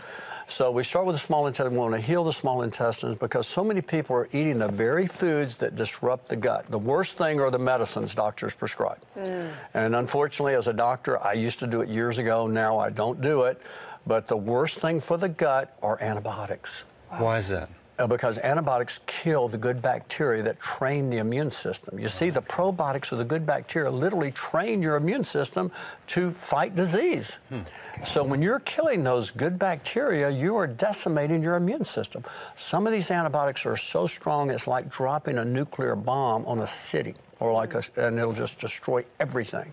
So 0.45 0.69
we 0.69 0.83
start 0.83 1.07
with 1.07 1.15
the 1.15 1.19
small 1.19 1.47
intestine. 1.47 1.73
We 1.73 1.79
want 1.79 1.95
to 1.95 1.99
heal 1.99 2.23
the 2.23 2.31
small 2.31 2.61
intestines 2.61 3.15
because 3.15 3.47
so 3.47 3.63
many 3.63 3.81
people 3.81 4.15
are 4.15 4.27
eating 4.31 4.59
the 4.59 4.67
very 4.67 5.07
foods 5.07 5.55
that 5.55 5.75
disrupt 5.75 6.29
the 6.29 6.35
gut. 6.35 6.69
The 6.69 6.77
worst 6.77 7.17
thing 7.17 7.39
are 7.39 7.49
the 7.49 7.57
medicines 7.57 8.13
doctors 8.13 8.53
prescribe. 8.53 8.99
Mm. 9.17 9.49
And 9.73 9.95
unfortunately, 9.95 10.53
as 10.53 10.67
a 10.67 10.73
doctor, 10.73 11.19
I 11.23 11.33
used 11.33 11.57
to 11.57 11.65
do 11.65 11.81
it 11.81 11.89
years 11.89 12.19
ago. 12.19 12.45
Now 12.45 12.77
I 12.77 12.91
don't 12.91 13.21
do 13.21 13.45
it. 13.45 13.59
But 14.05 14.27
the 14.27 14.37
worst 14.37 14.77
thing 14.77 14.99
for 14.99 15.17
the 15.17 15.29
gut 15.29 15.75
are 15.81 15.99
antibiotics. 15.99 16.85
Why 17.09 17.39
is 17.39 17.49
that? 17.49 17.69
Uh, 17.99 18.07
because 18.07 18.39
antibiotics 18.39 19.01
kill 19.05 19.47
the 19.47 19.57
good 19.57 19.79
bacteria 19.79 20.41
that 20.41 20.59
train 20.59 21.11
the 21.11 21.19
immune 21.19 21.51
system. 21.51 21.99
You 21.99 22.09
see, 22.09 22.31
the 22.31 22.41
probiotics 22.41 23.13
or 23.13 23.17
the 23.17 23.23
good 23.23 23.45
bacteria 23.45 23.91
literally 23.91 24.31
train 24.31 24.81
your 24.81 24.95
immune 24.95 25.23
system 25.23 25.71
to 26.07 26.31
fight 26.31 26.75
disease. 26.75 27.37
Hmm. 27.49 27.59
So 28.03 28.23
when 28.23 28.41
you're 28.41 28.61
killing 28.61 29.03
those 29.03 29.29
good 29.29 29.59
bacteria, 29.59 30.31
you 30.31 30.55
are 30.55 30.65
decimating 30.65 31.43
your 31.43 31.55
immune 31.55 31.83
system. 31.83 32.23
Some 32.55 32.87
of 32.87 32.93
these 32.93 33.11
antibiotics 33.11 33.63
are 33.63 33.77
so 33.77 34.07
strong 34.07 34.49
it's 34.49 34.65
like 34.65 34.89
dropping 34.89 35.37
a 35.37 35.45
nuclear 35.45 35.95
bomb 35.95 36.45
on 36.45 36.59
a 36.59 36.67
city, 36.67 37.13
or 37.39 37.53
like 37.53 37.75
a, 37.75 37.83
and 37.95 38.17
it'll 38.17 38.33
just 38.33 38.57
destroy 38.57 39.05
everything. 39.19 39.71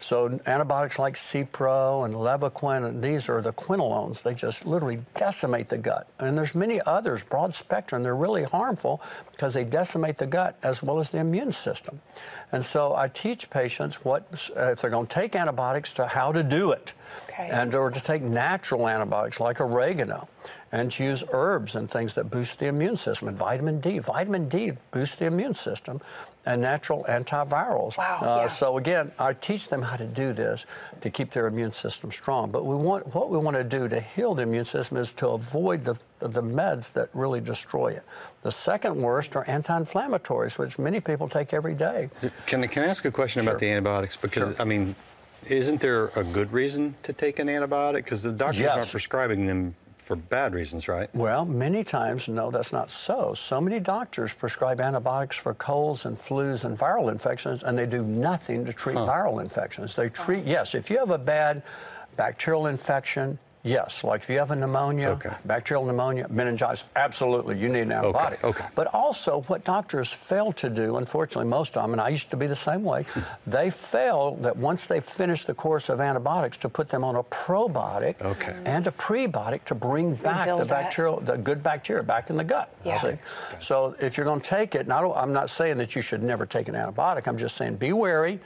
So 0.00 0.38
antibiotics 0.46 0.98
like 0.98 1.14
Cipro 1.14 2.04
and 2.04 2.14
Levaquin, 2.14 2.86
and 2.86 3.02
these 3.02 3.28
are 3.28 3.40
the 3.40 3.52
quinolones. 3.52 4.22
They 4.22 4.34
just 4.34 4.64
literally 4.64 5.00
decimate 5.16 5.68
the 5.68 5.78
gut. 5.78 6.08
And 6.18 6.38
there's 6.38 6.54
many 6.54 6.80
others, 6.86 7.24
broad 7.24 7.54
spectrum. 7.54 8.02
They're 8.02 8.14
really 8.16 8.44
harmful 8.44 9.02
because 9.30 9.54
they 9.54 9.64
decimate 9.64 10.18
the 10.18 10.26
gut 10.26 10.56
as 10.62 10.82
well 10.82 10.98
as 10.98 11.08
the 11.08 11.18
immune 11.18 11.52
system. 11.52 12.00
And 12.52 12.64
so 12.64 12.94
I 12.94 13.08
teach 13.08 13.50
patients 13.50 14.04
what, 14.04 14.50
uh, 14.56 14.72
if 14.72 14.80
they're 14.80 14.90
going 14.90 15.06
to 15.06 15.14
take 15.14 15.34
antibiotics, 15.34 15.92
to 15.94 16.06
how 16.06 16.32
to 16.32 16.42
do 16.42 16.72
it. 16.72 16.92
Okay. 17.24 17.48
And 17.50 17.74
or 17.74 17.90
to 17.90 18.00
take 18.00 18.22
natural 18.22 18.88
antibiotics 18.88 19.40
like 19.40 19.60
oregano 19.60 20.28
and 20.72 20.90
to 20.92 21.04
use 21.04 21.24
herbs 21.30 21.74
and 21.74 21.88
things 21.88 22.14
that 22.14 22.30
boost 22.30 22.58
the 22.58 22.66
immune 22.66 22.96
system 22.96 23.28
and 23.28 23.36
vitamin 23.36 23.80
D. 23.80 23.98
Vitamin 23.98 24.48
D 24.48 24.72
boosts 24.90 25.16
the 25.16 25.26
immune 25.26 25.54
system 25.54 26.00
and 26.48 26.62
natural 26.62 27.04
antivirals. 27.10 27.98
Wow, 27.98 28.20
uh, 28.22 28.36
yeah. 28.40 28.46
So 28.46 28.78
again, 28.78 29.12
I 29.18 29.34
teach 29.34 29.68
them 29.68 29.82
how 29.82 29.96
to 29.96 30.06
do 30.06 30.32
this 30.32 30.64
to 31.02 31.10
keep 31.10 31.30
their 31.30 31.46
immune 31.46 31.72
system 31.72 32.10
strong. 32.10 32.50
But 32.50 32.64
we 32.64 32.74
want 32.74 33.14
what 33.14 33.28
we 33.28 33.36
want 33.36 33.58
to 33.58 33.64
do 33.64 33.86
to 33.88 34.00
heal 34.00 34.34
the 34.34 34.44
immune 34.44 34.64
system 34.64 34.96
is 34.96 35.12
to 35.14 35.28
avoid 35.28 35.84
the 35.84 35.98
the 36.20 36.42
meds 36.42 36.90
that 36.94 37.10
really 37.12 37.40
destroy 37.40 37.88
it. 37.88 38.02
The 38.42 38.50
second 38.50 38.96
worst 38.96 39.36
are 39.36 39.44
anti-inflammatories, 39.46 40.58
which 40.58 40.78
many 40.78 41.00
people 41.00 41.28
take 41.28 41.52
every 41.52 41.74
day. 41.74 42.08
Can, 42.46 42.66
can 42.66 42.82
I 42.82 42.86
ask 42.86 43.04
a 43.04 43.10
question 43.10 43.42
sure. 43.42 43.50
about 43.52 43.60
the 43.60 43.70
antibiotics? 43.70 44.16
Because 44.16 44.48
sure. 44.48 44.56
I 44.62 44.64
mean, 44.64 44.96
isn't 45.46 45.80
there 45.80 46.06
a 46.16 46.24
good 46.24 46.50
reason 46.50 46.94
to 47.02 47.12
take 47.12 47.38
an 47.38 47.48
antibiotic? 47.48 48.04
Because 48.04 48.22
the 48.22 48.32
doctors 48.32 48.60
yes. 48.60 48.76
aren't 48.76 48.90
prescribing 48.90 49.46
them 49.46 49.76
for 50.08 50.16
bad 50.16 50.54
reasons, 50.54 50.88
right? 50.88 51.14
Well, 51.14 51.44
many 51.44 51.84
times, 51.84 52.28
no, 52.28 52.50
that's 52.50 52.72
not 52.72 52.90
so. 52.90 53.34
So 53.34 53.60
many 53.60 53.78
doctors 53.78 54.32
prescribe 54.32 54.80
antibiotics 54.80 55.36
for 55.36 55.52
colds 55.52 56.06
and 56.06 56.16
flus 56.16 56.64
and 56.64 56.78
viral 56.78 57.12
infections, 57.12 57.62
and 57.62 57.78
they 57.78 57.84
do 57.84 58.02
nothing 58.02 58.64
to 58.64 58.72
treat 58.72 58.96
huh. 58.96 59.06
viral 59.06 59.42
infections. 59.42 59.94
They 59.94 60.08
treat, 60.08 60.46
yes, 60.46 60.74
if 60.74 60.88
you 60.88 60.96
have 60.96 61.10
a 61.10 61.18
bad 61.18 61.62
bacterial 62.16 62.68
infection, 62.68 63.38
Yes, 63.64 64.04
like 64.04 64.20
if 64.22 64.30
you 64.30 64.38
have 64.38 64.50
a 64.52 64.56
pneumonia, 64.56 65.08
Okay. 65.10 65.30
bacterial 65.44 65.84
pneumonia, 65.84 66.26
meningitis, 66.30 66.84
absolutely, 66.94 67.58
you 67.58 67.68
need 67.68 67.82
an 67.82 67.88
antibiotic. 67.90 68.44
okay. 68.44 68.64
But 68.74 68.86
also, 68.94 69.42
what 69.42 69.64
doctors 69.64 70.12
fail 70.12 70.52
to 70.52 70.70
do, 70.70 70.96
unfortunately, 70.96 71.50
most 71.50 71.76
of 71.76 71.82
them, 71.82 71.92
and 71.92 72.00
I 72.00 72.08
used 72.08 72.30
to 72.30 72.36
be 72.36 72.46
the 72.46 72.54
same 72.56 72.84
way, 72.84 73.04
they 73.46 73.70
fail 73.70 74.36
that 74.42 74.56
once 74.56 74.86
they've 74.86 75.04
finished 75.04 75.46
the 75.46 75.54
course 75.54 75.88
of 75.88 76.00
antibiotics 76.00 76.56
to 76.58 76.68
put 76.68 76.88
them 76.88 77.02
on 77.02 77.16
a 77.16 77.22
probiotic 77.24 78.20
Okay. 78.22 78.54
and 78.64 78.86
a 78.86 78.92
prebiotic 78.92 79.64
to 79.64 79.74
bring 79.74 80.14
back 80.14 80.46
the 80.46 80.52
Rebuild 80.52 80.68
that. 80.68 80.82
bacterial, 80.84 81.20
the 81.20 81.36
good 81.36 81.62
bacteria 81.62 82.02
back 82.04 82.30
in 82.30 82.36
the 82.36 82.44
gut. 82.44 82.70
Yeah. 82.84 83.00
See? 83.00 83.18
So 83.60 83.96
if 84.00 84.16
you're 84.16 84.26
going 84.26 84.40
to 84.40 84.48
take 84.48 84.74
it, 84.76 84.82
and 84.82 84.92
I 84.92 85.00
don't, 85.00 85.16
I'm 85.16 85.32
not 85.32 85.50
saying 85.50 85.78
that 85.78 85.96
you 85.96 86.02
should 86.02 86.22
never 86.22 86.46
take 86.46 86.68
an 86.68 86.74
antibiotic. 86.74 87.26
I'm 87.26 87.36
just 87.38 87.56
saying 87.56 87.76
be 87.76 87.92
wary. 87.92 88.38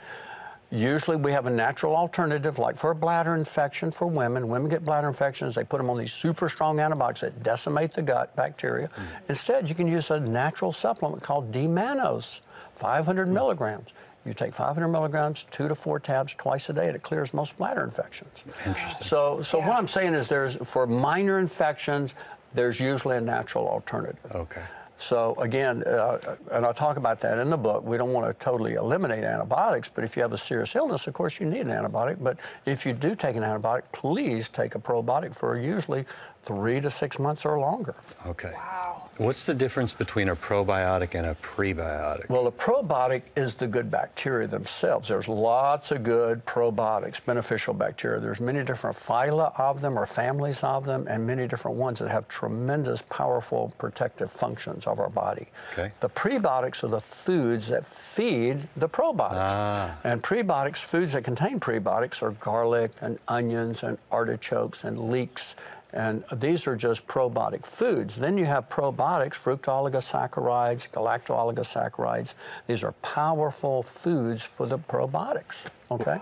Usually 0.73 1.17
we 1.17 1.31
have 1.31 1.45
a 1.45 1.51
natural 1.51 1.95
alternative, 1.95 2.57
like 2.57 2.75
for 2.75 2.89
a 2.89 2.95
bladder 2.95 3.35
infection 3.35 3.91
for 3.91 4.07
women. 4.07 4.47
Women 4.47 4.69
get 4.69 4.83
bladder 4.83 5.05
infections, 5.07 5.53
they 5.53 5.63
put 5.63 5.77
them 5.77 5.87
on 5.87 5.99
these 5.99 6.11
super 6.11 6.49
strong 6.49 6.79
antibiotics 6.79 7.21
that 7.21 7.43
decimate 7.43 7.91
the 7.91 8.01
gut 8.01 8.35
bacteria. 8.35 8.87
Mm. 8.87 9.29
Instead, 9.29 9.69
you 9.69 9.75
can 9.75 9.87
use 9.87 10.09
a 10.09 10.19
natural 10.19 10.71
supplement 10.71 11.21
called 11.21 11.51
D-mannose, 11.51 12.39
500 12.75 13.27
mm. 13.27 13.31
milligrams. 13.31 13.89
You 14.25 14.33
take 14.33 14.51
500 14.51 14.87
milligrams, 14.87 15.45
two 15.51 15.67
to 15.67 15.75
four 15.75 15.99
tabs 15.99 16.33
twice 16.33 16.67
a 16.69 16.73
day, 16.73 16.87
and 16.87 16.95
it 16.95 17.03
clears 17.03 17.35
most 17.35 17.55
bladder 17.57 17.83
infections. 17.83 18.43
Interesting. 18.65 19.05
So, 19.05 19.43
so 19.43 19.59
Yeah. 19.59 19.67
what 19.67 19.77
I'm 19.77 19.87
saying 19.87 20.15
is, 20.15 20.27
there's 20.27 20.55
for 20.55 20.87
minor 20.87 21.37
infections, 21.37 22.15
there's 22.55 22.79
usually 22.79 23.17
a 23.17 23.21
natural 23.21 23.67
alternative. 23.67 24.17
Okay. 24.33 24.63
So 25.03 25.35
again, 25.37 25.83
uh, 25.83 26.37
and 26.53 26.65
I'll 26.65 26.73
talk 26.73 26.95
about 26.95 27.19
that 27.19 27.37
in 27.37 27.49
the 27.49 27.57
book. 27.57 27.83
We 27.83 27.97
don't 27.97 28.13
want 28.13 28.25
to 28.27 28.33
totally 28.43 28.75
eliminate 28.75 29.25
antibiotics, 29.25 29.89
but 29.89 30.05
if 30.05 30.15
you 30.15 30.21
have 30.21 30.31
a 30.31 30.37
serious 30.37 30.75
illness, 30.75 31.07
of 31.07 31.13
course 31.13 31.41
you 31.41 31.45
need 31.45 31.67
an 31.67 31.67
antibiotic. 31.67 32.23
But 32.23 32.39
if 32.65 32.85
you 32.85 32.93
do 32.93 33.13
take 33.13 33.35
an 33.35 33.43
antibiotic, 33.43 33.83
please 33.91 34.47
take 34.47 34.75
a 34.75 34.79
probiotic 34.79 35.35
for 35.35 35.59
usually 35.59 36.05
three 36.41 36.79
to 36.79 36.89
six 36.89 37.19
months 37.19 37.45
or 37.45 37.59
longer. 37.59 37.95
Okay. 38.25 38.53
Wow. 38.53 38.92
What's 39.17 39.45
the 39.45 39.53
difference 39.53 39.93
between 39.93 40.29
a 40.29 40.35
probiotic 40.35 41.13
and 41.13 41.27
a 41.27 41.35
prebiotic? 41.35 42.29
Well, 42.29 42.47
a 42.47 42.51
probiotic 42.51 43.21
is 43.35 43.53
the 43.53 43.67
good 43.67 43.91
bacteria 43.91 44.47
themselves. 44.47 45.07
There's 45.07 45.27
lots 45.27 45.91
of 45.91 46.01
good 46.01 46.43
probiotics, 46.47 47.23
beneficial 47.23 47.75
bacteria. 47.75 48.19
There's 48.19 48.41
many 48.41 48.63
different 48.63 48.95
phyla 48.95 49.57
of 49.59 49.81
them 49.81 49.99
or 49.99 50.07
families 50.07 50.63
of 50.63 50.85
them, 50.85 51.05
and 51.07 51.27
many 51.27 51.47
different 51.47 51.77
ones 51.77 51.99
that 51.99 52.09
have 52.09 52.27
tremendous, 52.27 53.03
powerful 53.03 53.71
protective 53.77 54.31
functions 54.31 54.87
of 54.87 54.99
our 54.99 55.09
body. 55.09 55.47
Okay. 55.73 55.91
The 55.99 56.09
prebiotics 56.09 56.83
are 56.83 56.87
the 56.87 57.01
foods 57.01 57.67
that 57.67 57.85
feed 57.85 58.67
the 58.75 58.89
probiotics. 58.89 59.53
Ah. 59.53 59.95
And 60.03 60.23
prebiotics, 60.23 60.77
foods 60.77 61.13
that 61.13 61.23
contain 61.23 61.59
prebiotics, 61.59 62.23
are 62.23 62.31
garlic 62.31 62.91
and 63.01 63.19
onions 63.27 63.83
and 63.83 63.99
artichokes 64.11 64.83
and 64.83 65.11
leeks. 65.11 65.55
And 65.93 66.23
these 66.33 66.65
are 66.65 66.75
just 66.75 67.05
probiotic 67.05 67.65
foods. 67.65 68.15
Then 68.17 68.35
you 68.37 68.45
have 68.45 68.67
probiotics, 68.67 69.35
fructooligosaccharides, 69.35 70.89
galactooligosaccharides. 70.89 72.33
These 72.67 72.83
are 72.83 72.93
powerful 73.03 73.83
foods 73.83 74.43
for 74.43 74.65
the 74.65 74.79
probiotics, 74.79 75.65
okay? 75.91 76.17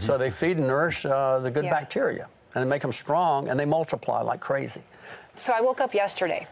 so 0.00 0.16
they 0.18 0.30
feed 0.30 0.56
and 0.56 0.66
nourish 0.66 1.04
uh, 1.06 1.38
the 1.38 1.50
good 1.50 1.64
Yeah. 1.64 1.70
bacteria 1.70 2.28
and 2.54 2.64
they 2.64 2.68
make 2.68 2.80
them 2.82 2.92
strong 2.92 3.48
and 3.48 3.60
they 3.60 3.66
multiply 3.66 4.22
like 4.22 4.40
crazy. 4.40 4.80
So 5.34 5.52
I 5.54 5.60
woke 5.60 5.80
up 5.82 5.92
yesterday 5.94 6.46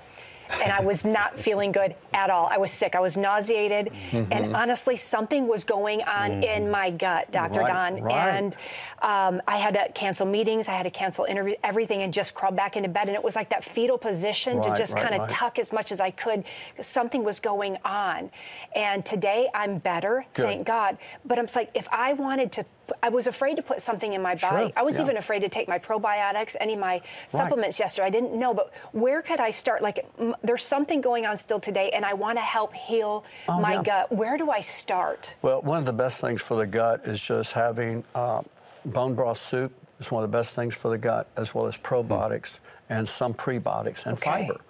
and 0.62 0.72
I 0.72 0.80
was 0.80 1.04
not 1.04 1.38
feeling 1.38 1.72
good 1.72 1.94
at 2.12 2.30
all. 2.30 2.46
I 2.50 2.58
was 2.58 2.70
sick. 2.70 2.94
I 2.94 3.00
was 3.00 3.16
nauseated. 3.16 3.90
And 4.12 4.54
honestly, 4.54 4.96
something 4.96 5.48
was 5.48 5.64
going 5.64 6.02
on 6.02 6.42
in 6.42 6.70
my 6.70 6.90
gut, 6.90 7.30
Dr. 7.32 7.60
Right, 7.60 7.72
Don. 7.72 8.02
right. 8.02 8.14
And 8.14 8.56
um, 9.02 9.42
I 9.46 9.56
had 9.56 9.74
to 9.74 9.90
cancel 9.92 10.26
meetings. 10.26 10.68
I 10.68 10.72
had 10.72 10.84
to 10.84 10.90
cancel 10.90 11.24
interviews, 11.24 11.56
everything, 11.62 12.02
and 12.02 12.12
just 12.12 12.34
crawl 12.34 12.52
back 12.52 12.76
into 12.76 12.88
bed. 12.88 13.08
And 13.08 13.16
it 13.16 13.24
was 13.24 13.36
like 13.36 13.50
that 13.50 13.64
fetal 13.64 13.98
position 13.98 14.62
to 14.62 14.76
just 14.76 14.94
right, 14.94 15.02
kind 15.02 15.14
of 15.14 15.20
right. 15.22 15.30
tuck 15.30 15.58
as 15.58 15.72
much 15.72 15.92
as 15.92 16.00
I 16.00 16.10
could. 16.10 16.44
Something 16.80 17.24
was 17.24 17.40
going 17.40 17.78
on. 17.84 18.30
And 18.74 19.04
today 19.04 19.48
I'm 19.54 19.78
better, 19.78 20.24
Good. 20.34 20.42
thank 20.42 20.66
God. 20.66 20.98
But 21.24 21.38
I'm 21.38 21.46
just 21.46 21.56
like, 21.56 21.70
if 21.74 21.88
I 21.90 22.12
wanted 22.12 22.52
to, 22.52 22.66
I 23.02 23.08
was 23.08 23.26
afraid 23.26 23.56
to 23.56 23.62
put 23.62 23.80
something 23.80 24.12
in 24.12 24.22
my 24.22 24.34
body. 24.34 24.66
Sure, 24.66 24.72
I 24.76 24.82
was 24.82 24.96
yeah. 24.98 25.04
even 25.04 25.16
afraid 25.16 25.40
to 25.40 25.48
take 25.48 25.68
my 25.68 25.78
probiotics, 25.78 26.56
any 26.60 26.74
of 26.74 26.78
my 26.80 27.00
supplements 27.28 27.78
yesterday. 27.78 28.06
I 28.06 28.10
didn't 28.10 28.34
know, 28.34 28.52
but 28.54 28.72
where 28.92 29.22
could 29.22 29.40
I 29.40 29.50
start? 29.50 29.82
Like, 29.82 30.06
m- 30.18 30.34
there's 30.42 30.64
something 30.64 31.00
going 31.00 31.26
on 31.26 31.36
still 31.38 31.60
today, 31.60 31.90
and 31.90 32.04
I 32.04 32.14
want 32.14 32.38
to 32.38 32.42
help 32.42 32.72
heal 32.74 33.24
Oh, 33.48 33.60
my 33.60 33.74
yeah. 33.74 33.82
gut. 33.82 34.12
Where 34.12 34.36
do 34.36 34.50
I 34.50 34.60
start? 34.60 35.34
Well, 35.42 35.62
one 35.62 35.78
of 35.78 35.84
the 35.84 35.92
best 35.92 36.20
things 36.20 36.42
for 36.42 36.56
the 36.56 36.66
gut 36.66 37.02
is 37.04 37.20
just 37.20 37.52
having 37.52 38.04
uh, 38.14 38.42
bone 38.86 39.14
broth 39.14 39.38
soup. 39.38 39.72
It's 40.00 40.10
one 40.10 40.24
of 40.24 40.30
the 40.30 40.36
best 40.36 40.50
things 40.54 40.74
for 40.74 40.88
the 40.90 40.98
gut, 40.98 41.28
as 41.36 41.54
well 41.54 41.66
as 41.66 41.76
probiotics 41.78 42.58
and 42.90 43.08
some 43.08 43.32
prebiotics 43.32 44.04
and 44.06 44.18
Okay. 44.18 44.46
fiber. 44.46 44.60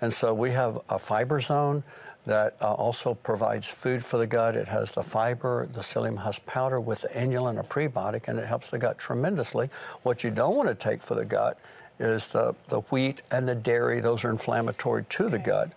And 0.00 0.12
so 0.12 0.34
we 0.34 0.50
have 0.50 0.78
a 0.90 0.98
fiber 0.98 1.40
zone 1.40 1.82
that 2.26 2.56
uh, 2.60 2.72
also 2.72 3.14
provides 3.14 3.66
food 3.66 4.02
for 4.04 4.16
the 4.18 4.26
gut. 4.26 4.56
It 4.56 4.68
has 4.68 4.90
the 4.92 5.02
fiber, 5.02 5.68
the 5.72 5.80
psyllium 5.80 6.16
husk 6.18 6.44
powder 6.46 6.80
with 6.80 7.02
the 7.02 7.08
inulin, 7.08 7.58
a 7.58 7.62
prebiotic, 7.62 8.28
and 8.28 8.38
it 8.38 8.46
helps 8.46 8.70
the 8.70 8.78
gut 8.78 8.98
tremendously. 8.98 9.68
What 10.02 10.24
you 10.24 10.30
don't 10.30 10.56
want 10.56 10.68
to 10.68 10.74
take 10.74 11.02
for 11.02 11.14
the 11.14 11.24
gut 11.24 11.58
is 11.98 12.26
the, 12.28 12.54
the 12.68 12.80
wheat 12.80 13.22
and 13.30 13.48
the 13.48 13.54
dairy. 13.54 14.00
Those 14.00 14.24
are 14.24 14.30
inflammatory 14.30 15.04
to 15.10 15.28
the 15.28 15.38
gut. 15.38 15.70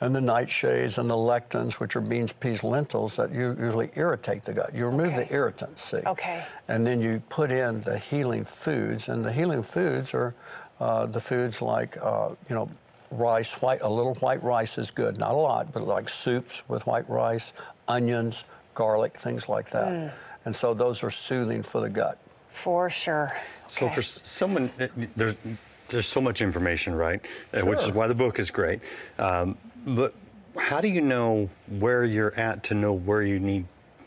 And 0.00 0.12
the 0.12 0.20
nightshades 0.20 0.98
and 0.98 1.08
the 1.08 1.14
lectins, 1.14 1.74
which 1.74 1.94
are 1.94 2.00
beans, 2.00 2.32
peas, 2.32 2.64
lentils, 2.64 3.14
that 3.14 3.30
you 3.30 3.56
usually 3.56 3.90
irritate 3.94 4.42
the 4.42 4.52
gut. 4.52 4.74
You 4.74 4.86
remove 4.86 5.14
Okay. 5.14 5.24
the 5.24 5.32
irritants, 5.32 5.80
see? 5.80 5.98
Okay. 6.04 6.42
And 6.66 6.84
then 6.84 7.00
you 7.00 7.22
put 7.28 7.52
in 7.52 7.82
the 7.82 7.96
healing 7.96 8.42
foods, 8.44 9.08
and 9.08 9.24
the 9.24 9.32
healing 9.32 9.62
foods 9.62 10.12
are 10.12 10.34
uh, 10.80 11.06
the 11.06 11.20
foods 11.20 11.62
like, 11.62 11.96
uh, 12.02 12.30
you 12.48 12.56
know, 12.56 12.68
rice, 13.12 13.52
white, 13.62 13.80
a 13.82 13.88
little 13.88 14.14
white 14.16 14.42
rice 14.42 14.78
is 14.78 14.90
good, 14.90 15.18
not 15.18 15.32
a 15.32 15.38
lot, 15.38 15.72
but 15.72 15.86
like 15.86 16.08
soups 16.08 16.62
with 16.68 16.86
white 16.86 17.08
rice, 17.08 17.52
onions, 17.88 18.44
garlic, 18.74 19.16
things 19.16 19.48
like 19.48 19.70
that. 19.70 19.92
Mm. 19.92 20.10
And 20.44 20.56
so 20.56 20.74
those 20.74 21.02
are 21.02 21.10
soothing 21.10 21.62
for 21.62 21.80
the 21.80 21.88
gut. 21.90 22.18
For 22.50 22.90
sure. 22.90 23.32
So 23.68 23.86
Okay. 23.86 23.94
for 23.94 24.02
someone, 24.02 24.70
uh, 24.80 24.88
there's 25.16 25.34
there's 25.88 26.06
so 26.06 26.22
much 26.22 26.40
information, 26.40 26.94
right? 26.94 27.20
Uh, 27.52 27.66
Which 27.66 27.80
is 27.80 27.92
why 27.92 28.06
the 28.06 28.14
book 28.14 28.38
is 28.38 28.50
great. 28.50 28.80
Um, 29.18 29.58
but 29.86 30.14
how 30.56 30.80
do 30.80 30.88
you 30.88 31.02
know 31.02 31.50
where 31.68 32.04
you're 32.04 32.34
at 32.34 32.62
to 32.64 32.74
know 32.74 32.94
where 32.94 33.22
you 33.22 33.38
need 33.38 33.66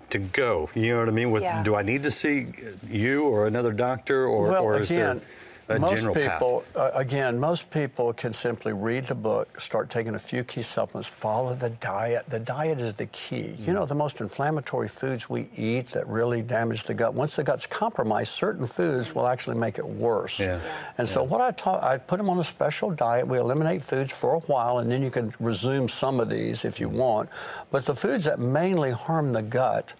to 0.10 0.18
go? 0.18 0.68
You 0.74 0.94
know 0.94 1.00
what 1.00 1.10
I 1.10 1.12
mean? 1.12 1.30
With, 1.30 1.44
Yeah. 1.44 1.62
Do 1.62 1.76
I 1.76 1.84
need 1.84 2.02
to 2.04 2.12
see 2.12 2.48
you 2.90 3.26
or 3.26 3.46
another 3.46 3.72
doctor, 3.72 4.26
or, 4.26 4.50
well, 4.50 4.64
or 4.64 4.80
is 4.80 4.90
again, 4.90 5.18
there 5.18 5.26
a 5.68 5.80
most 5.80 6.14
people, 6.14 6.64
uh, 6.76 6.92
again, 6.94 7.40
most 7.40 7.72
people 7.72 8.14
can 8.14 8.34
simply 8.34 8.72
read 8.72 9.06
the 9.06 9.16
book, 9.16 9.60
start 9.60 9.90
taking 9.90 10.14
a 10.14 10.20
few 10.20 10.44
key 10.44 10.62
supplements, 10.62 11.10
follow 11.10 11.56
the 11.56 11.72
diet. 11.72 12.26
The 12.30 12.40
diet 12.40 12.80
is 12.80 12.94
the 12.94 13.08
key. 13.08 13.56
You 13.60 13.72
Mm. 13.72 13.74
know, 13.74 13.86
the 13.86 13.96
most 13.96 14.22
inflammatory 14.22 14.88
foods 14.88 15.28
we 15.30 15.50
eat 15.56 15.88
that 15.88 16.08
really 16.08 16.44
damage 16.44 16.84
the 16.84 16.94
gut. 16.94 17.16
Once 17.16 17.36
the 17.36 17.44
gut's 17.44 17.66
compromised, 17.66 18.32
certain 18.32 18.68
foods 18.68 19.16
will 19.16 19.28
actually 19.28 19.58
make 19.58 19.80
it 19.80 19.88
worse. 19.88 20.40
Yeah. 20.40 20.60
And 21.00 21.10
so, 21.10 21.24
what 21.24 21.42
I 21.42 21.52
taught, 21.52 21.84
I 21.84 21.98
put 21.98 22.18
them 22.18 22.30
on 22.30 22.38
a 22.38 22.44
special 22.44 22.92
diet. 22.92 23.28
We 23.28 23.40
eliminate 23.40 23.84
foods 23.84 24.12
for 24.12 24.36
a 24.36 24.40
while, 24.42 24.78
and 24.80 24.92
then 24.92 25.02
you 25.02 25.10
can 25.10 25.34
resume 25.40 25.90
some 25.90 26.20
of 26.20 26.30
these 26.30 26.64
if 26.64 26.80
you 26.80 26.90
want. 26.90 27.30
But 27.72 27.86
the 27.86 27.96
foods 27.96 28.26
that 28.26 28.38
mainly 28.40 28.92
harm 28.92 29.34
the 29.34 29.42
gut 29.42 29.94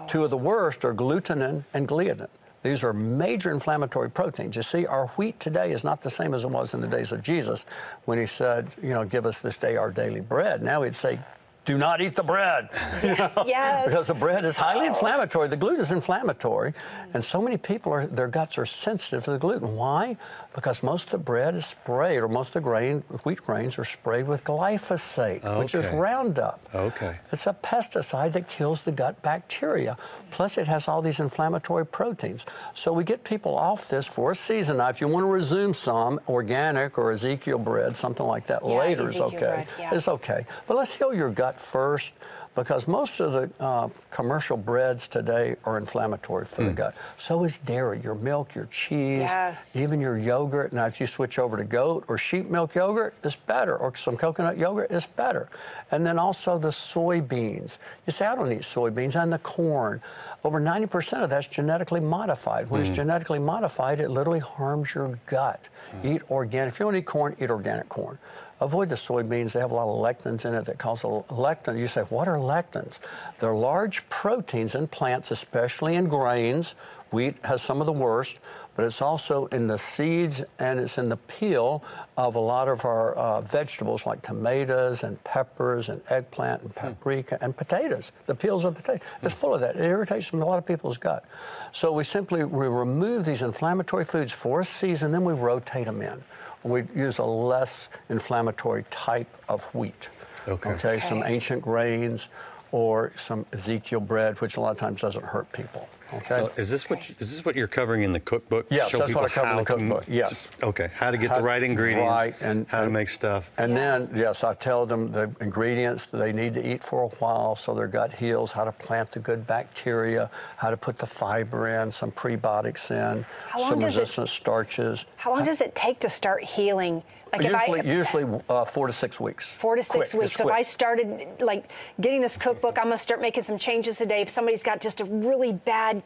Two 0.08 0.24
of 0.24 0.30
the 0.30 0.38
worst 0.38 0.84
are 0.84 0.94
glutenin 0.94 1.64
and 1.74 1.88
gliadin. 1.88 2.28
These 2.62 2.84
are 2.84 2.92
major 2.92 3.50
inflammatory 3.50 4.10
proteins. 4.10 4.56
You 4.56 4.62
see, 4.62 4.86
our 4.86 5.08
wheat 5.08 5.40
today 5.40 5.72
is 5.72 5.82
not 5.82 6.02
the 6.02 6.10
same 6.10 6.32
as 6.32 6.44
it 6.44 6.50
was 6.50 6.74
in 6.74 6.80
the 6.80 6.86
days 6.86 7.12
of 7.12 7.22
Jesus 7.22 7.66
when 8.04 8.18
he 8.18 8.26
said, 8.26 8.68
you 8.82 8.90
know, 8.90 9.04
give 9.04 9.26
us 9.26 9.40
this 9.40 9.56
day 9.56 9.76
our 9.76 9.90
daily 9.90 10.20
bread. 10.20 10.62
Now 10.62 10.82
he'd 10.82 10.94
say, 10.94 11.18
do 11.64 11.78
not 11.78 12.00
eat 12.00 12.14
the 12.14 12.22
bread. 12.22 12.68
You 13.02 13.16
know? 13.16 13.44
Yes. 13.46 13.86
Because 13.86 14.06
the 14.06 14.14
bread 14.14 14.44
is 14.44 14.56
highly 14.56 14.86
oh. 14.86 14.90
inflammatory. 14.90 15.48
The 15.48 15.56
gluten 15.56 15.80
is 15.80 15.90
inflammatory. 15.90 16.72
And 17.14 17.24
so 17.24 17.40
many 17.42 17.56
people, 17.56 17.92
are 17.92 18.06
their 18.06 18.28
guts 18.28 18.58
are 18.58 18.66
sensitive 18.66 19.24
to 19.24 19.32
the 19.32 19.38
gluten. 19.38 19.76
Why? 19.76 20.16
Because 20.54 20.82
most 20.84 21.06
of 21.06 21.10
the 21.12 21.18
bread 21.18 21.54
is 21.56 21.66
sprayed, 21.66 22.18
or 22.18 22.28
most 22.28 22.48
of 22.48 22.54
the 22.54 22.60
grain, 22.60 23.00
wheat 23.24 23.40
grains 23.42 23.76
are 23.78 23.84
sprayed 23.84 24.28
with 24.28 24.44
glyphosate, 24.44 25.58
which 25.58 25.74
is 25.74 25.88
Roundup. 25.88 26.60
Okay. 26.74 27.16
It's 27.32 27.46
a 27.46 27.54
pesticide 27.54 28.32
that 28.34 28.46
kills 28.46 28.82
the 28.82 28.92
gut 28.92 29.20
bacteria. 29.22 29.96
Plus, 30.30 30.58
it 30.58 30.68
has 30.68 30.86
all 30.86 31.02
these 31.02 31.18
inflammatory 31.18 31.86
proteins. 31.86 32.46
So 32.74 32.92
we 32.92 33.02
get 33.04 33.24
people 33.24 33.56
off 33.56 33.88
this 33.88 34.06
for 34.06 34.30
a 34.30 34.34
season. 34.34 34.76
Now, 34.76 34.88
if 34.90 35.00
you 35.00 35.08
want 35.08 35.24
to 35.24 35.28
resume 35.28 35.74
some 35.74 36.20
organic 36.28 36.98
or 36.98 37.10
Ezekiel 37.10 37.58
bread, 37.58 37.96
something 37.96 38.26
like 38.26 38.46
that 38.46 38.62
Yeah, 38.64 38.78
later 38.78 39.04
is 39.04 39.20
okay. 39.20 39.38
bread, 39.38 39.66
yeah. 39.78 39.94
It's 39.94 40.08
okay. 40.08 40.46
But 40.68 40.76
let's 40.76 40.94
heal 40.94 41.12
your 41.12 41.30
gut 41.30 41.51
first 41.60 42.12
because 42.54 42.86
most 42.86 43.20
of 43.20 43.32
the 43.32 43.64
uh, 43.64 43.88
commercial 44.10 44.56
breads 44.56 45.08
today 45.08 45.56
are 45.64 45.78
inflammatory 45.78 46.44
for 46.44 46.62
mm. 46.62 46.66
the 46.66 46.72
gut. 46.72 46.96
So 47.16 47.44
is 47.44 47.58
dairy, 47.58 48.00
your 48.02 48.14
milk, 48.14 48.54
your 48.54 48.66
cheese, 48.66 49.20
yes. 49.20 49.74
even 49.74 50.00
your 50.00 50.18
yogurt. 50.18 50.72
Now, 50.72 50.86
if 50.86 51.00
you 51.00 51.06
switch 51.06 51.38
over 51.38 51.56
to 51.56 51.64
goat 51.64 52.04
or 52.08 52.18
sheep 52.18 52.50
milk 52.50 52.74
yogurt, 52.74 53.14
it's 53.24 53.36
better, 53.36 53.76
or 53.76 53.96
some 53.96 54.16
coconut 54.16 54.58
yogurt, 54.58 54.90
it's 54.90 55.06
better. 55.06 55.48
And 55.90 56.06
then 56.06 56.18
also 56.18 56.58
the 56.58 56.68
soybeans. 56.68 57.78
You 58.06 58.12
say, 58.12 58.26
I 58.26 58.34
don't 58.34 58.52
eat 58.52 58.62
soybeans, 58.62 59.20
and 59.20 59.32
the 59.32 59.38
corn. 59.38 60.02
Over 60.44 60.60
90% 60.60 61.22
of 61.22 61.30
that's 61.30 61.46
genetically 61.46 62.00
modified. 62.00 62.68
When 62.68 62.82
mm. 62.82 62.86
it's 62.86 62.94
genetically 62.94 63.38
modified, 63.38 64.00
it 64.00 64.10
literally 64.10 64.40
harms 64.40 64.94
your 64.94 65.18
gut. 65.26 65.68
Mm. 65.96 66.16
Eat 66.16 66.22
organic. 66.30 66.74
If 66.74 66.80
you 66.80 66.86
don't 66.86 66.96
eat 66.96 67.06
corn, 67.06 67.36
eat 67.40 67.50
organic 67.50 67.88
corn. 67.88 68.18
Avoid 68.62 68.88
the 68.88 68.94
soybeans. 68.94 69.52
They 69.52 69.60
have 69.60 69.72
a 69.72 69.74
lot 69.74 69.88
of 69.88 70.00
lectins 70.00 70.44
in 70.44 70.54
it 70.54 70.64
that 70.66 70.78
cause 70.78 71.02
a 71.02 71.08
lectin. 71.08 71.76
You 71.76 71.88
say, 71.88 72.02
what 72.02 72.28
are 72.28 72.38
lectins? 72.42 72.98
They're 73.38 73.54
large 73.54 74.08
proteins 74.08 74.74
in 74.74 74.88
plants, 74.88 75.30
especially 75.30 75.96
in 75.96 76.06
grains. 76.06 76.74
Wheat 77.10 77.36
has 77.44 77.60
some 77.60 77.80
of 77.80 77.86
the 77.86 77.92
worst, 77.92 78.40
but 78.74 78.86
it's 78.86 79.02
also 79.02 79.44
in 79.46 79.66
the 79.66 79.76
seeds 79.76 80.42
and 80.58 80.80
it's 80.80 80.96
in 80.96 81.10
the 81.10 81.18
peel 81.18 81.84
of 82.16 82.36
a 82.36 82.40
lot 82.40 82.68
of 82.68 82.86
our 82.86 83.14
uh, 83.14 83.42
vegetables 83.42 84.06
like 84.06 84.22
tomatoes 84.22 85.02
and 85.02 85.22
peppers 85.22 85.90
and 85.90 86.00
eggplant 86.08 86.62
and 86.62 86.72
hmm. 86.72 86.80
paprika 86.80 87.36
mm. 87.36 87.42
and 87.42 87.56
potatoes. 87.56 88.12
The 88.24 88.34
peels 88.34 88.64
of 88.64 88.74
potatoes. 88.76 89.06
Mm. 89.20 89.26
It's 89.26 89.34
full 89.34 89.54
of 89.54 89.60
that. 89.60 89.76
It 89.76 89.82
irritates 89.82 90.32
a 90.32 90.36
lot 90.36 90.56
of 90.56 90.64
people's 90.64 90.96
gut. 90.96 91.24
So 91.72 91.92
we 91.92 92.04
simply 92.04 92.44
we 92.44 92.66
remove 92.66 93.26
these 93.26 93.42
inflammatory 93.42 94.04
foods 94.04 94.32
for 94.32 94.62
a 94.62 94.64
season, 94.64 95.12
then 95.12 95.24
we 95.24 95.34
rotate 95.34 95.84
them 95.84 96.00
in 96.00 96.22
we 96.64 96.84
use 96.94 97.18
a 97.18 97.24
less 97.24 97.88
inflammatory 98.08 98.84
type 98.90 99.28
of 99.48 99.64
wheat. 99.74 100.08
Okay. 100.48 100.70
okay. 100.70 100.88
okay. 100.88 101.00
Some 101.00 101.22
ancient 101.24 101.62
grains 101.62 102.28
or 102.72 103.12
some 103.16 103.44
Ezekiel 103.52 104.00
bread, 104.00 104.40
which 104.40 104.56
a 104.56 104.60
lot 104.60 104.70
of 104.70 104.78
times 104.78 105.02
doesn't 105.02 105.24
hurt 105.24 105.50
people. 105.52 105.88
Okay. 106.14 106.36
So 106.36 106.50
is 106.56 106.70
this 106.70 106.88
what 106.88 107.08
you, 107.08 107.14
is 107.18 107.30
this 107.30 107.44
what 107.44 107.54
you're 107.54 107.66
covering 107.66 108.02
in 108.02 108.12
the 108.12 108.20
cookbook? 108.20 108.66
Yes, 108.70 108.90
Show 108.90 108.98
that's 108.98 109.14
what 109.14 109.24
I 109.24 109.28
cover 109.28 109.50
in 109.50 109.56
the 109.58 109.64
cookbook. 109.64 110.04
To, 110.06 110.12
yes. 110.12 110.50
Okay. 110.62 110.90
How 110.94 111.10
to 111.10 111.18
get 111.18 111.30
how, 111.30 111.36
the 111.36 111.42
right 111.42 111.62
ingredients. 111.62 112.10
Right. 112.10 112.34
And 112.40 112.66
how 112.68 112.80
and, 112.80 112.88
to 112.88 112.90
make 112.90 113.08
stuff. 113.10 113.50
And 113.58 113.72
yeah. 113.72 113.98
then 113.98 114.10
yes, 114.14 114.42
I 114.42 114.54
tell 114.54 114.86
them 114.86 115.12
the 115.12 115.34
ingredients 115.40 116.10
that 116.10 116.18
they 116.18 116.32
need 116.32 116.54
to 116.54 116.66
eat 116.66 116.82
for 116.82 117.02
a 117.02 117.08
while 117.08 117.56
so 117.56 117.74
their 117.74 117.88
gut 117.88 118.14
heals. 118.14 118.52
How 118.52 118.64
to 118.64 118.72
plant 118.72 119.10
the 119.10 119.20
good 119.20 119.46
bacteria. 119.46 120.30
How 120.56 120.70
to 120.70 120.76
put 120.76 120.98
the 120.98 121.06
fiber 121.06 121.68
in. 121.68 121.92
Some 121.92 122.10
prebiotics 122.10 122.90
in. 122.90 123.24
some 123.58 123.80
resistant 123.80 124.28
it, 124.28 124.32
starches. 124.32 125.04
How 125.16 125.30
long 125.30 125.44
does 125.44 125.60
it 125.60 125.74
take 125.74 126.00
to 126.00 126.10
start 126.10 126.42
healing? 126.42 127.02
Like 127.32 127.42
usually, 127.44 127.80
I, 127.80 127.84
usually 127.84 128.40
uh, 128.50 128.64
four 128.64 128.86
to 128.86 128.92
six 128.92 129.18
weeks. 129.18 129.54
Four 129.54 129.76
to 129.76 129.82
six 129.82 130.10
quick, 130.10 130.22
weeks. 130.22 130.36
So 130.36 130.44
quick. 130.44 130.52
if 130.52 130.58
I 130.58 130.62
started 130.62 131.28
like 131.40 131.70
getting 132.00 132.20
this 132.20 132.36
cookbook, 132.36 132.78
I'm 132.78 132.84
gonna 132.84 132.98
start 132.98 133.22
making 133.22 133.42
some 133.44 133.56
changes 133.56 133.96
today. 133.96 134.20
If 134.20 134.28
somebody's 134.28 134.62
got 134.62 134.82
just 134.82 135.00
a 135.00 135.04
really 135.04 135.52
bad 135.52 136.02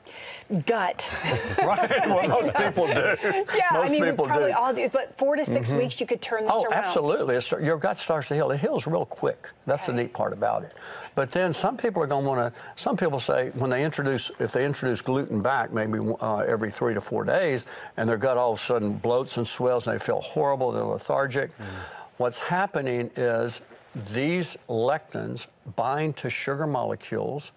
gut, 0.66 1.12
right? 1.58 2.06
Well, 2.06 2.28
most 2.28 2.54
people 2.54 2.86
do. 2.86 3.16
Yeah, 3.56 3.68
most 3.72 3.88
I 3.88 3.92
mean, 3.92 4.04
people 4.04 4.26
probably 4.26 4.52
do. 4.52 4.56
all 4.56 4.72
do. 4.72 4.88
But 4.88 5.16
four 5.16 5.36
to 5.36 5.44
6 5.44 5.68
mm-hmm. 5.68 5.78
weeks, 5.78 6.00
you 6.00 6.06
could 6.06 6.20
turn 6.20 6.42
this 6.42 6.50
oh, 6.52 6.64
around. 6.64 6.72
Oh, 6.72 6.76
absolutely. 6.76 7.36
It's, 7.36 7.50
your 7.50 7.78
gut 7.78 7.98
starts 7.98 8.28
to 8.28 8.34
heal. 8.34 8.50
It 8.50 8.60
heals 8.60 8.86
real 8.86 9.04
quick. 9.04 9.50
That's 9.66 9.84
okay. 9.84 9.96
the 9.96 10.02
neat 10.02 10.12
part 10.12 10.32
about 10.32 10.64
it. 10.64 10.74
But 11.16 11.32
then 11.32 11.54
some 11.54 11.78
people 11.78 12.02
are 12.02 12.06
going 12.06 12.24
to 12.24 12.28
want 12.28 12.54
to. 12.54 12.60
Some 12.76 12.96
people 12.96 13.18
say 13.18 13.50
when 13.54 13.70
they 13.70 13.84
introduce, 13.84 14.30
if 14.38 14.52
they 14.52 14.64
introduce 14.66 15.00
gluten 15.00 15.40
back, 15.40 15.72
maybe 15.72 15.98
uh, 16.20 16.38
every 16.40 16.70
three 16.70 16.92
to 16.94 17.00
four 17.00 17.24
days, 17.24 17.64
and 17.96 18.08
their 18.08 18.18
gut 18.18 18.36
all 18.36 18.52
of 18.52 18.58
a 18.60 18.62
sudden 18.62 19.00
bloats 19.00 19.38
and 19.38 19.48
swells, 19.48 19.88
and 19.88 19.98
they 19.98 20.04
feel 20.04 20.20
horrible, 20.20 20.70
they're 20.70 20.84
lethargic. 20.84 21.56
Mm. 21.56 21.64
What's 22.18 22.38
happening 22.38 23.10
is 23.16 23.62
these 24.12 24.58
lectins 24.68 25.46
bind 25.74 26.18
to 26.18 26.28
sugar 26.28 26.66
molecules, 26.66 27.52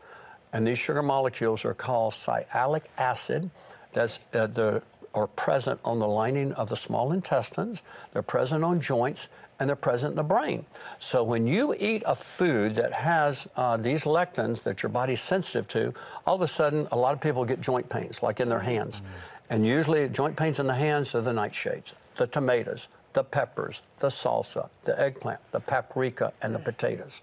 and 0.54 0.66
these 0.66 0.80
sugar 0.80 1.04
molecules 1.04 1.66
are 1.66 1.74
called 1.74 2.14
sialic 2.14 2.86
acid. 2.98 3.52
That's 3.92 4.20
uh, 4.34 4.48
the 4.48 4.82
are 5.16 5.28
present 5.28 5.80
on 5.84 6.00
the 6.00 6.08
lining 6.08 6.54
of 6.54 6.70
the 6.70 6.78
small 6.78 7.12
intestines. 7.12 7.82
They're 8.14 8.22
present 8.22 8.64
on 8.64 8.80
joints, 8.80 9.28
and 9.60 9.68
they're 9.68 9.76
present 9.76 10.12
in 10.12 10.16
the 10.16 10.24
brain. 10.24 10.66
So 11.00 11.24
when 11.24 11.46
you 11.48 11.76
eat 11.80 12.04
a 12.06 12.16
food 12.16 12.76
that 12.76 12.94
has 12.94 13.48
uh, 13.56 13.78
these 13.78 14.04
lectins 14.04 14.64
that 14.64 14.82
your 14.82 14.90
body's 14.90 15.22
sensitive 15.22 15.68
to, 15.70 15.94
all 16.26 16.36
of 16.36 16.42
a 16.42 16.48
sudden 16.48 16.88
a 16.92 16.98
lot 16.98 17.14
of 17.14 17.22
people 17.22 17.46
get 17.46 17.62
joint 17.62 17.90
pains, 17.90 18.24
like 18.24 18.40
in 18.40 18.50
their 18.50 18.60
hands. 18.60 19.02
Mm. 19.02 19.04
And 19.52 19.68
usually 19.68 20.08
joint 20.10 20.38
pains 20.38 20.60
in 20.60 20.68
the 20.68 20.76
hands 20.76 21.16
are 21.16 21.22
the 21.22 21.32
nightshades, 21.32 21.96
the 22.16 22.28
tomatoes, 22.28 22.88
the 23.14 23.24
peppers, 23.24 23.82
the 23.98 24.08
salsa, 24.08 24.70
the 24.84 25.00
eggplant, 25.00 25.40
the 25.52 25.60
paprika, 25.60 26.32
and 26.42 26.54
the 26.54 26.60
potatoes. 26.60 27.22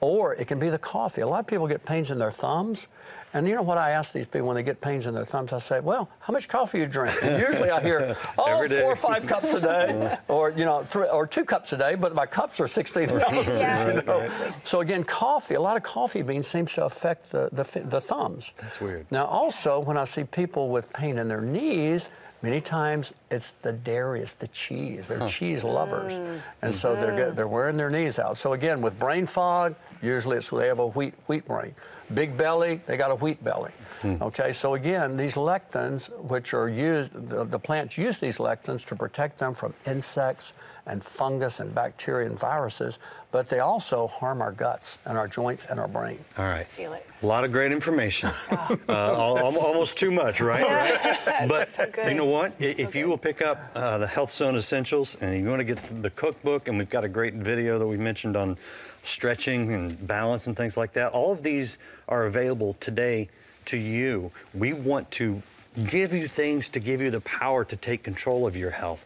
Or 0.00 0.34
it 0.34 0.46
can 0.46 0.58
be 0.58 0.68
the 0.68 0.78
coffee. 0.78 1.22
A 1.22 1.26
lot 1.26 1.40
of 1.40 1.46
people 1.46 1.66
get 1.66 1.84
pains 1.84 2.10
in 2.10 2.18
their 2.18 2.30
thumbs. 2.30 2.88
And 3.34 3.46
you 3.46 3.54
know 3.54 3.62
what 3.62 3.76
I 3.78 3.90
ask 3.90 4.12
these 4.12 4.26
people 4.26 4.48
when 4.48 4.54
they 4.54 4.62
get 4.62 4.80
pains 4.80 5.06
in 5.06 5.14
their 5.14 5.24
thumbs? 5.24 5.52
I 5.52 5.58
say, 5.58 5.80
well, 5.80 6.08
how 6.20 6.32
much 6.32 6.48
coffee 6.48 6.78
you 6.78 6.86
drink? 6.86 7.14
And 7.22 7.40
usually 7.40 7.70
I 7.70 7.80
hear, 7.82 8.16
oh, 8.38 8.68
four 8.68 8.92
or 8.92 8.96
five 8.96 9.26
cups 9.26 9.52
a 9.52 9.60
day, 9.60 10.16
or, 10.28 10.50
you 10.50 10.64
know, 10.64 10.82
three, 10.82 11.08
or 11.08 11.26
two 11.26 11.44
cups 11.44 11.72
a 11.72 11.76
day, 11.76 11.94
but 11.94 12.14
my 12.14 12.24
cups 12.24 12.58
are 12.60 12.66
16 12.66 13.10
ounces. 13.10 13.58
Yeah. 13.58 13.88
You 13.88 14.02
know? 14.02 14.28
So 14.62 14.80
again, 14.80 15.04
coffee, 15.04 15.54
a 15.54 15.60
lot 15.60 15.76
of 15.76 15.82
coffee 15.82 16.22
beans 16.22 16.46
seems 16.46 16.72
to 16.74 16.84
affect 16.84 17.32
the, 17.32 17.48
the, 17.52 17.82
the 17.84 18.00
thumbs. 18.00 18.52
That's 18.58 18.80
weird. 18.80 19.06
Now 19.10 19.26
also, 19.26 19.80
when 19.80 19.96
I 19.96 20.04
see 20.04 20.24
people 20.24 20.70
with 20.70 20.90
pain 20.92 21.18
in 21.18 21.28
their 21.28 21.40
knees, 21.40 22.08
Many 22.40 22.60
times 22.60 23.12
it's 23.30 23.50
the 23.50 23.72
dairy, 23.72 24.20
it's 24.20 24.34
the 24.34 24.46
cheese. 24.48 25.08
They're 25.08 25.18
huh. 25.18 25.26
cheese 25.26 25.64
lovers. 25.64 26.12
Mm. 26.12 26.40
And 26.62 26.74
so 26.74 26.94
they're, 26.94 27.32
they're 27.32 27.48
wearing 27.48 27.76
their 27.76 27.90
knees 27.90 28.18
out. 28.18 28.36
So 28.38 28.52
again, 28.52 28.80
with 28.80 28.96
brain 28.98 29.26
fog, 29.26 29.74
usually 30.02 30.36
it's 30.36 30.48
they 30.48 30.68
have 30.68 30.78
a 30.78 30.86
wheat, 30.86 31.14
wheat 31.26 31.46
brain. 31.46 31.74
Big 32.14 32.36
belly, 32.36 32.80
they 32.86 32.96
got 32.96 33.10
a 33.10 33.16
wheat 33.16 33.42
belly. 33.42 33.72
Hmm. 34.02 34.22
Okay, 34.22 34.52
so 34.52 34.74
again, 34.74 35.16
these 35.16 35.34
lectins, 35.34 36.08
which 36.22 36.54
are 36.54 36.68
used, 36.68 37.12
the, 37.12 37.44
the, 37.44 37.58
plants 37.58 37.98
use 37.98 38.18
these 38.18 38.38
lectins 38.38 38.86
to 38.88 38.96
protect 38.96 39.38
them 39.38 39.52
from 39.52 39.74
insects 39.84 40.52
and 40.88 41.04
fungus 41.04 41.60
and 41.60 41.74
bacteria 41.74 42.26
and 42.26 42.38
viruses, 42.38 42.98
but 43.30 43.48
they 43.48 43.60
also 43.60 44.06
harm 44.06 44.40
our 44.40 44.52
guts 44.52 44.98
and 45.04 45.18
our 45.18 45.28
joints 45.28 45.66
and 45.66 45.78
our 45.78 45.86
brain. 45.86 46.18
All 46.38 46.46
right. 46.46 46.66
Feel 46.66 46.94
it. 46.94 47.06
A 47.22 47.26
lot 47.26 47.44
of 47.44 47.52
great 47.52 47.72
information. 47.72 48.30
uh, 48.88 49.12
almost 49.12 49.96
too 49.96 50.10
much, 50.10 50.40
right? 50.40 50.64
right? 50.64 51.48
But 51.48 51.68
so 51.68 51.86
you 52.06 52.14
know 52.14 52.24
what? 52.24 52.52
if 52.58 52.94
you 52.94 53.06
will 53.06 53.18
pick 53.18 53.42
up 53.42 53.58
uh, 53.74 53.98
the 53.98 54.06
Health 54.06 54.30
Zone 54.30 54.56
Essentials 54.56 55.16
and 55.20 55.38
you 55.38 55.48
want 55.48 55.60
to 55.60 55.64
get 55.64 56.02
the 56.02 56.10
cookbook, 56.10 56.68
and 56.68 56.78
we've 56.78 56.90
got 56.90 57.04
a 57.04 57.08
great 57.08 57.34
video 57.34 57.78
that 57.78 57.86
we 57.86 57.96
mentioned 57.96 58.36
on 58.36 58.56
stretching 59.02 59.72
and 59.72 60.06
balance 60.06 60.46
and 60.46 60.56
things 60.56 60.76
like 60.76 60.92
that, 60.94 61.12
all 61.12 61.32
of 61.32 61.42
these 61.42 61.78
are 62.08 62.26
available 62.26 62.74
today 62.74 63.28
to 63.66 63.76
you. 63.76 64.30
We 64.54 64.72
want 64.72 65.10
to 65.12 65.42
give 65.86 66.12
you 66.12 66.26
things 66.26 66.70
to 66.70 66.80
give 66.80 67.00
you 67.00 67.10
the 67.10 67.20
power 67.20 67.64
to 67.64 67.76
take 67.76 68.02
control 68.02 68.46
of 68.46 68.56
your 68.56 68.70
health. 68.70 69.04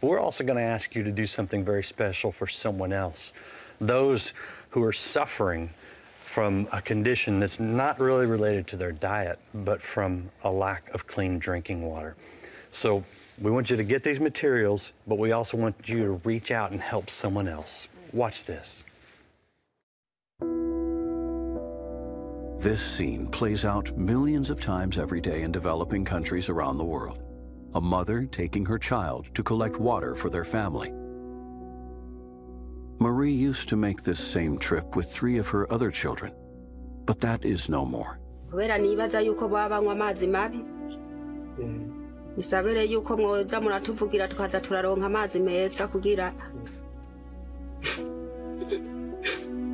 But 0.00 0.06
we're 0.06 0.20
also 0.20 0.44
going 0.44 0.58
to 0.58 0.62
ask 0.62 0.94
you 0.94 1.02
to 1.02 1.10
do 1.10 1.26
something 1.26 1.64
very 1.64 1.82
special 1.82 2.30
for 2.30 2.46
someone 2.46 2.92
else. 2.92 3.32
Those 3.80 4.34
who 4.70 4.82
are 4.84 4.92
suffering 4.92 5.70
from 6.20 6.68
a 6.72 6.82
condition 6.82 7.40
that's 7.40 7.58
not 7.58 7.98
really 7.98 8.26
related 8.26 8.66
to 8.68 8.76
their 8.76 8.92
diet, 8.92 9.38
but 9.54 9.80
from 9.80 10.30
a 10.44 10.50
lack 10.50 10.88
of 10.90 11.06
clean 11.06 11.38
drinking 11.38 11.82
water. 11.82 12.16
So 12.70 13.02
we 13.40 13.50
want 13.50 13.70
you 13.70 13.76
to 13.76 13.84
get 13.84 14.02
these 14.02 14.20
materials, 14.20 14.92
but 15.06 15.18
we 15.18 15.32
also 15.32 15.56
want 15.56 15.88
you 15.88 16.04
to 16.04 16.10
reach 16.24 16.50
out 16.50 16.70
and 16.70 16.80
help 16.80 17.08
someone 17.08 17.48
else. 17.48 17.88
Watch 18.12 18.44
this. 18.44 18.84
This 22.60 22.84
scene 22.84 23.28
plays 23.28 23.64
out 23.64 23.96
millions 23.96 24.50
of 24.50 24.60
times 24.60 24.98
every 24.98 25.20
day 25.20 25.42
in 25.42 25.52
developing 25.52 26.04
countries 26.04 26.48
around 26.48 26.78
the 26.78 26.84
world. 26.84 27.27
A 27.74 27.80
mother 27.80 28.26
taking 28.26 28.64
her 28.66 28.78
child 28.78 29.26
to 29.34 29.42
collect 29.42 29.78
water 29.78 30.14
for 30.14 30.30
their 30.30 30.44
family. 30.44 30.92
Marie 33.00 33.32
used 33.32 33.68
to 33.68 33.76
make 33.76 34.02
this 34.02 34.18
same 34.18 34.58
trip 34.58 34.96
with 34.96 35.10
three 35.10 35.38
of 35.38 35.48
her 35.48 35.70
other 35.72 35.90
children, 35.90 36.32
but 37.04 37.20
that 37.20 37.44
is 37.44 37.68
no 37.68 37.84
more. 37.84 38.18
isabere 42.38 42.84
yuko 42.84 43.16
mwoza 43.16 43.60
muratuvugira 43.60 44.28
tukaza 44.28 44.60
turaronka 44.60 45.06
amazi 45.06 45.40
meza 45.40 45.88
kugira 45.88 46.32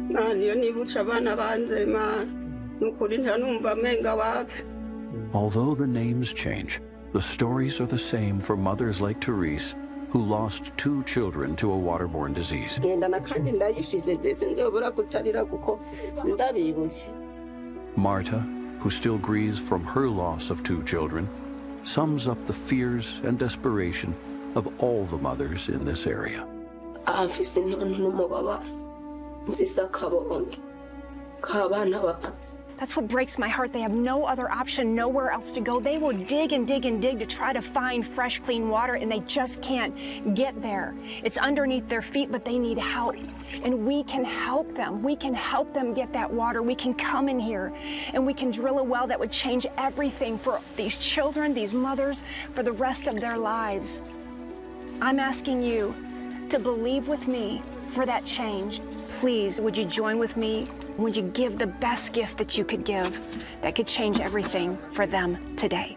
nibutse 0.61 0.99
abana 0.99 1.37
banze 1.37 1.87
Although 5.33 5.75
the 5.75 5.87
names 5.87 6.33
change, 6.33 6.81
the 7.15 7.23
stories 7.23 7.81
are 7.81 7.87
the 7.87 7.97
same 7.97 8.41
for 8.41 8.57
mothers 8.57 9.01
like 9.01 9.23
Therese, 9.25 9.77
who 10.11 10.21
lost 10.21 10.73
two 10.77 11.05
children 11.05 11.55
to 11.55 11.73
a 11.73 11.77
waterborne 11.77 12.35
disease. 12.35 12.81
Marta, 17.95 18.41
who 18.81 18.91
still 18.91 19.17
grieves 19.17 19.61
from 19.61 19.85
her 19.85 20.09
loss 20.09 20.51
of 20.51 20.65
two 20.65 20.83
children, 20.83 21.29
sums 21.85 22.27
up 22.27 22.45
the 22.47 22.53
fears 22.53 23.21
and 23.23 23.39
desperation 23.39 24.13
of 24.57 24.83
all 24.83 25.05
the 25.05 25.17
mothers 25.17 25.69
in 25.69 25.85
this 25.85 26.09
area. 26.09 26.45
That's 32.79 32.97
what 32.97 33.09
breaks 33.09 33.39
my 33.39 33.49
heart. 33.49 33.73
They 33.73 33.81
have 33.81 33.93
no 33.93 34.25
other 34.25 34.51
option, 34.51 34.95
nowhere 34.95 35.31
else 35.31 35.53
to 35.53 35.61
go. 35.61 35.81
They 35.81 35.99
will 35.99 36.13
dig 36.13 36.53
and 36.53 36.67
dig 36.67 36.87
and 36.87 37.01
dig 37.01 37.19
to 37.21 37.27
try 37.27 37.53
to 37.53 37.63
find 37.63 38.07
fresh, 38.07 38.41
clean 38.41 38.69
water, 38.69 38.95
and 38.95 39.11
they 39.11 39.21
just 39.21 39.63
can't 39.63 40.35
get 40.35 40.61
there. 40.61 40.95
It's 41.23 41.37
underneath 41.37 41.89
their 41.89 42.03
feet, 42.03 42.33
but 42.33 42.45
they 42.45 42.59
need 42.59 42.79
help. 42.79 43.17
And 43.63 43.87
we 43.87 44.03
can 44.05 44.25
help 44.25 44.75
them. 44.75 45.03
We 45.03 45.15
can 45.15 45.35
help 45.35 45.73
them 45.73 45.95
get 45.95 46.13
that 46.13 46.31
water. 46.31 46.63
We 46.63 46.75
can 46.75 46.95
come 46.95 47.29
in 47.29 47.39
here 47.39 47.73
and 48.13 48.27
we 48.27 48.35
can 48.35 48.51
drill 48.51 48.79
a 48.81 48.83
well 48.83 49.07
that 49.07 49.19
would 49.19 49.31
change 49.31 49.67
everything 49.79 50.37
for 50.37 50.61
these 50.77 50.99
children, 50.99 51.55
these 51.55 51.73
mothers, 51.73 52.25
for 52.55 52.63
the 52.63 52.73
rest 52.73 53.07
of 53.07 53.21
their 53.21 53.39
lives. 53.39 54.03
I'm 55.01 55.21
asking 55.21 55.63
you 55.63 55.95
to 56.49 56.59
believe 56.59 57.09
with 57.09 57.29
me 57.29 57.63
for 57.91 58.05
that 58.07 58.25
change. 58.25 58.81
Please, 59.09 59.61
would 59.61 59.79
you 59.79 59.85
join 59.85 60.19
with 60.19 60.37
me? 60.37 60.67
Would 60.97 61.17
you 61.17 61.23
give 61.23 61.59
the 61.59 61.67
best 61.67 62.13
gift 62.13 62.39
that 62.39 62.57
you 62.57 62.65
could 62.65 62.85
give 62.85 63.21
that 63.63 63.75
could 63.75 63.87
change 63.87 64.21
everything 64.21 64.79
for 64.93 65.07
them 65.07 65.57
today? 65.57 65.97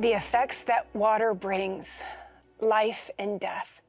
The 0.00 0.10
effects 0.12 0.62
that 0.64 0.86
water 0.94 1.32
brings, 1.32 2.02
life 2.60 3.10
and 3.18 3.40
death. 3.40 3.80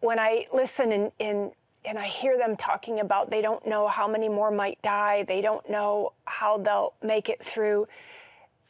When 0.00 0.18
I 0.18 0.46
listen 0.52 0.90
and, 0.90 1.12
and, 1.20 1.52
and 1.84 1.96
I 1.96 2.06
hear 2.06 2.36
them 2.36 2.56
talking 2.56 2.98
about 2.98 3.30
they 3.30 3.40
don't 3.40 3.64
know 3.64 3.86
how 3.86 4.08
many 4.08 4.28
more 4.28 4.50
might 4.50 4.82
die, 4.82 5.22
they 5.22 5.40
don't 5.40 5.68
know 5.70 6.12
how 6.24 6.58
they'll 6.58 6.94
make 7.00 7.28
it 7.28 7.44
through, 7.44 7.86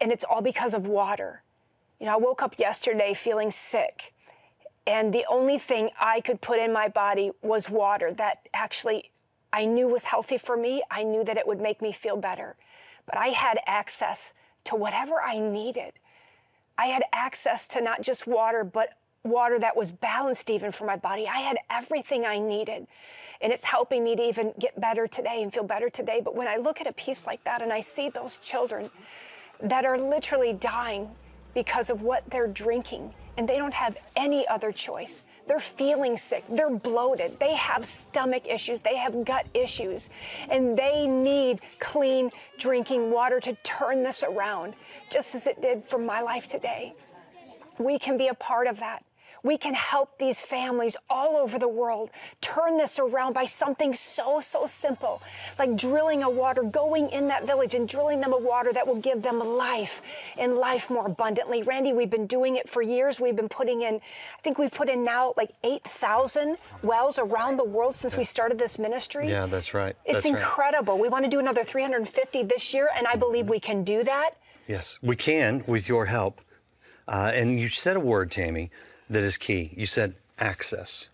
and 0.02 0.12
it's 0.12 0.24
all 0.24 0.42
because 0.42 0.74
of 0.74 0.86
water. 0.86 1.42
You 1.98 2.06
know, 2.06 2.12
I 2.12 2.16
woke 2.16 2.42
up 2.42 2.58
yesterday 2.58 3.14
feeling 3.14 3.50
sick 3.50 4.12
and 4.86 5.12
the 5.12 5.24
only 5.28 5.58
thing 5.58 5.90
I 5.98 6.20
could 6.20 6.40
put 6.40 6.58
in 6.58 6.72
my 6.72 6.88
body 6.88 7.30
was 7.42 7.70
water 7.70 8.12
that 8.12 8.48
actually 8.52 9.10
I 9.54 9.66
knew 9.66 9.86
was 9.86 10.04
healthy 10.04 10.36
for 10.36 10.56
me. 10.56 10.82
I 10.90 11.04
knew 11.04 11.22
that 11.22 11.36
it 11.36 11.46
would 11.46 11.60
make 11.60 11.80
me 11.80 11.92
feel 11.92 12.16
better. 12.16 12.56
But 13.06 13.16
I 13.16 13.28
had 13.28 13.60
access 13.66 14.34
to 14.64 14.74
whatever 14.74 15.22
I 15.22 15.38
needed. 15.38 15.92
I 16.76 16.86
had 16.86 17.04
access 17.12 17.68
to 17.68 17.80
not 17.80 18.02
just 18.02 18.26
water, 18.26 18.64
but 18.64 18.94
water 19.22 19.60
that 19.60 19.76
was 19.76 19.92
balanced 19.92 20.50
even 20.50 20.72
for 20.72 20.86
my 20.86 20.96
body. 20.96 21.28
I 21.28 21.38
had 21.38 21.56
everything 21.70 22.26
I 22.26 22.40
needed. 22.40 22.88
And 23.40 23.52
it's 23.52 23.64
helping 23.64 24.02
me 24.02 24.16
to 24.16 24.22
even 24.22 24.54
get 24.58 24.80
better 24.80 25.06
today 25.06 25.40
and 25.44 25.54
feel 25.54 25.62
better 25.62 25.88
today. 25.88 26.20
But 26.20 26.34
when 26.34 26.48
I 26.48 26.56
look 26.56 26.80
at 26.80 26.88
a 26.88 26.92
piece 26.92 27.24
like 27.24 27.44
that 27.44 27.62
and 27.62 27.72
I 27.72 27.78
see 27.78 28.08
those 28.08 28.38
children 28.38 28.90
that 29.62 29.84
are 29.84 29.98
literally 29.98 30.52
dying 30.52 31.08
because 31.54 31.90
of 31.90 32.02
what 32.02 32.28
they're 32.28 32.48
drinking, 32.48 33.14
and 33.36 33.48
they 33.48 33.56
don't 33.56 33.74
have 33.74 33.96
any 34.16 34.46
other 34.48 34.72
choice. 34.72 35.22
They're 35.46 35.60
feeling 35.60 36.16
sick, 36.16 36.44
they're 36.48 36.70
bloated, 36.70 37.38
they 37.38 37.54
have 37.54 37.84
stomach 37.84 38.46
issues, 38.46 38.80
they 38.80 38.96
have 38.96 39.24
gut 39.24 39.46
issues, 39.52 40.08
and 40.48 40.76
they 40.76 41.06
need 41.06 41.60
clean 41.80 42.30
drinking 42.58 43.10
water 43.10 43.40
to 43.40 43.54
turn 43.62 44.02
this 44.02 44.22
around, 44.22 44.74
just 45.10 45.34
as 45.34 45.46
it 45.46 45.60
did 45.60 45.84
for 45.84 45.98
my 45.98 46.22
life 46.22 46.46
today. 46.46 46.94
We 47.78 47.98
can 47.98 48.16
be 48.16 48.28
a 48.28 48.34
part 48.34 48.66
of 48.66 48.78
that. 48.80 49.04
We 49.44 49.58
can 49.58 49.74
help 49.74 50.18
these 50.18 50.40
families 50.40 50.96
all 51.08 51.36
over 51.36 51.58
the 51.58 51.68
world 51.68 52.10
turn 52.40 52.78
this 52.78 52.98
around 52.98 53.34
by 53.34 53.44
something 53.44 53.94
so, 53.94 54.40
so 54.40 54.66
simple, 54.66 55.22
like 55.58 55.76
drilling 55.76 56.22
a 56.22 56.30
water, 56.30 56.62
going 56.62 57.10
in 57.10 57.28
that 57.28 57.46
village 57.46 57.74
and 57.74 57.86
drilling 57.86 58.20
them 58.20 58.32
a 58.32 58.38
water 58.38 58.72
that 58.72 58.86
will 58.86 59.00
give 59.00 59.22
them 59.22 59.38
life 59.38 60.02
and 60.38 60.54
life 60.54 60.90
more 60.90 61.06
abundantly. 61.06 61.62
Randy, 61.62 61.92
we've 61.92 62.10
been 62.10 62.26
doing 62.26 62.56
it 62.56 62.68
for 62.68 62.82
years. 62.82 63.20
We've 63.20 63.36
been 63.36 63.48
putting 63.50 63.82
in, 63.82 63.96
I 63.96 64.42
think 64.42 64.58
we've 64.58 64.72
put 64.72 64.88
in 64.88 65.04
now 65.04 65.34
like 65.36 65.50
8,000 65.62 66.56
wells 66.82 67.18
around 67.18 67.58
the 67.58 67.64
world 67.64 67.94
since 67.94 68.16
we 68.16 68.24
started 68.24 68.58
this 68.58 68.78
ministry. 68.78 69.28
Yeah, 69.28 69.46
that's 69.46 69.74
right. 69.74 69.94
It's 70.06 70.24
That's 70.24 70.26
right. 70.26 70.40
incredible. 70.40 70.98
We 70.98 71.08
want 71.08 71.24
to 71.24 71.30
do 71.30 71.38
another 71.38 71.64
350 71.64 72.44
this 72.44 72.72
year, 72.72 72.88
and 72.96 73.06
I 73.06 73.16
believe 73.16 73.48
we 73.50 73.60
can 73.60 73.84
do 73.84 74.02
that. 74.04 74.30
Yes, 74.66 74.98
we 75.02 75.16
can 75.16 75.62
with 75.66 75.86
your 75.86 76.06
help. 76.06 76.40
Uh, 77.06 77.30
and 77.34 77.60
you 77.60 77.68
said 77.68 77.96
a 77.96 78.00
word, 78.00 78.30
Tammy, 78.30 78.70
that 79.10 79.22
is 79.22 79.36
key. 79.36 79.72
You 79.76 79.86
said 79.86 80.14
access. 80.38 81.08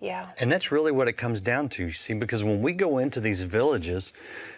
Yeah. 0.00 0.30
And 0.40 0.50
that's 0.50 0.72
really 0.72 0.90
what 0.90 1.06
it 1.06 1.12
comes 1.12 1.40
down 1.40 1.68
to, 1.70 1.84
you 1.84 1.92
see, 1.92 2.14
because 2.14 2.42
when 2.42 2.60
we 2.60 2.72
go 2.72 2.98
into 2.98 3.20
these 3.20 3.44
villages 3.44 4.12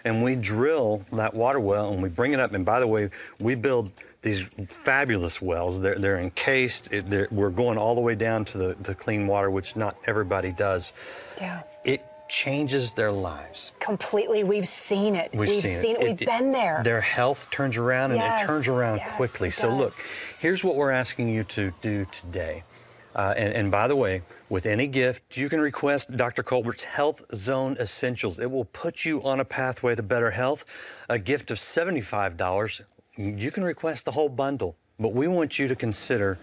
and 0.07 0.25
we 0.25 0.37
drill 0.37 1.05
that 1.13 1.35
water 1.35 1.61
well 1.61 1.93
and 1.93 2.03
we 2.03 2.09
bring 2.09 2.33
it 2.33 2.41
up, 2.41 2.55
and 2.55 2.65
by 2.65 2.81
the 2.81 2.87
way, 2.87 3.11
we 3.39 3.55
build 3.55 3.91
these 4.23 4.41
fabulous 4.69 5.43
wells. 5.43 5.83
They're, 5.83 5.99
they're 5.99 6.19
encased. 6.19 6.91
It, 6.95 7.11
they're, 7.11 7.29
we're 7.31 7.51
going 7.51 7.77
all 7.77 7.95
the 7.95 8.01
way 8.01 8.15
down 8.15 8.47
to 8.47 8.59
the, 8.59 8.77
the 8.81 8.95
clean 8.95 9.27
water, 9.27 9.51
which 9.51 9.77
not 9.77 9.99
everybody 10.07 10.51
does. 10.51 10.95
Yeah. 11.39 11.63
It 11.85 12.03
changes 12.27 12.93
their 12.93 13.13
lives. 13.13 13.73
Completely. 13.81 14.45
We've 14.45 14.67
seen 14.67 15.15
it. 15.15 15.31
We've, 15.35 15.51
seen, 15.51 15.97
it. 15.97 16.03
We've 16.03 16.23
It- 16.23 16.27
been 16.27 16.53
there. 16.53 16.81
Their 16.83 17.03
health 17.03 17.51
turns 17.51 17.77
around 17.77 18.13
and 18.13 18.21
Yes, 18.21 18.41
it 18.41 18.47
turns 18.47 18.67
around 18.67 18.97
yes, 18.97 19.15
quickly. 19.17 19.49
it 19.49 19.53
So, 19.53 19.69
look, 19.77 19.93
here's 20.39 20.65
what 20.65 20.77
we're 20.77 20.91
asking 20.91 21.29
you 21.29 21.45
to 21.45 21.71
do 21.83 22.07
today. 22.07 22.63
Uh, 23.15 23.33
and, 23.37 23.55
and 23.55 23.71
by 23.71 23.87
the 23.87 23.95
way, 23.95 24.23
with 24.49 24.67
any 24.67 24.87
gift, 24.87 25.37
you 25.37 25.49
can 25.49 25.61
request 25.61 26.17
Dr. 26.17 26.43
Colbert's 26.43 26.85
Health 26.85 27.25
Zone 27.35 27.77
Essentials. 27.79 28.39
It 28.41 28.51
will 28.51 28.65
put 28.67 29.05
you 29.05 29.23
on 29.23 29.41
a 29.41 29.45
pathway 29.45 29.95
to 29.95 30.03
better 30.03 30.31
health. 30.31 30.65
A 31.09 31.19
gift 31.19 31.51
of 31.51 31.59
$75, 31.59 32.83
you 33.17 33.51
can 33.51 33.65
request 33.65 34.05
the 34.05 34.11
whole 34.11 34.29
bundle. 34.29 34.77
But 34.99 35.13
we 35.13 35.29
want 35.29 35.59
you 35.59 35.69
to 35.69 35.77
consider 35.77 36.39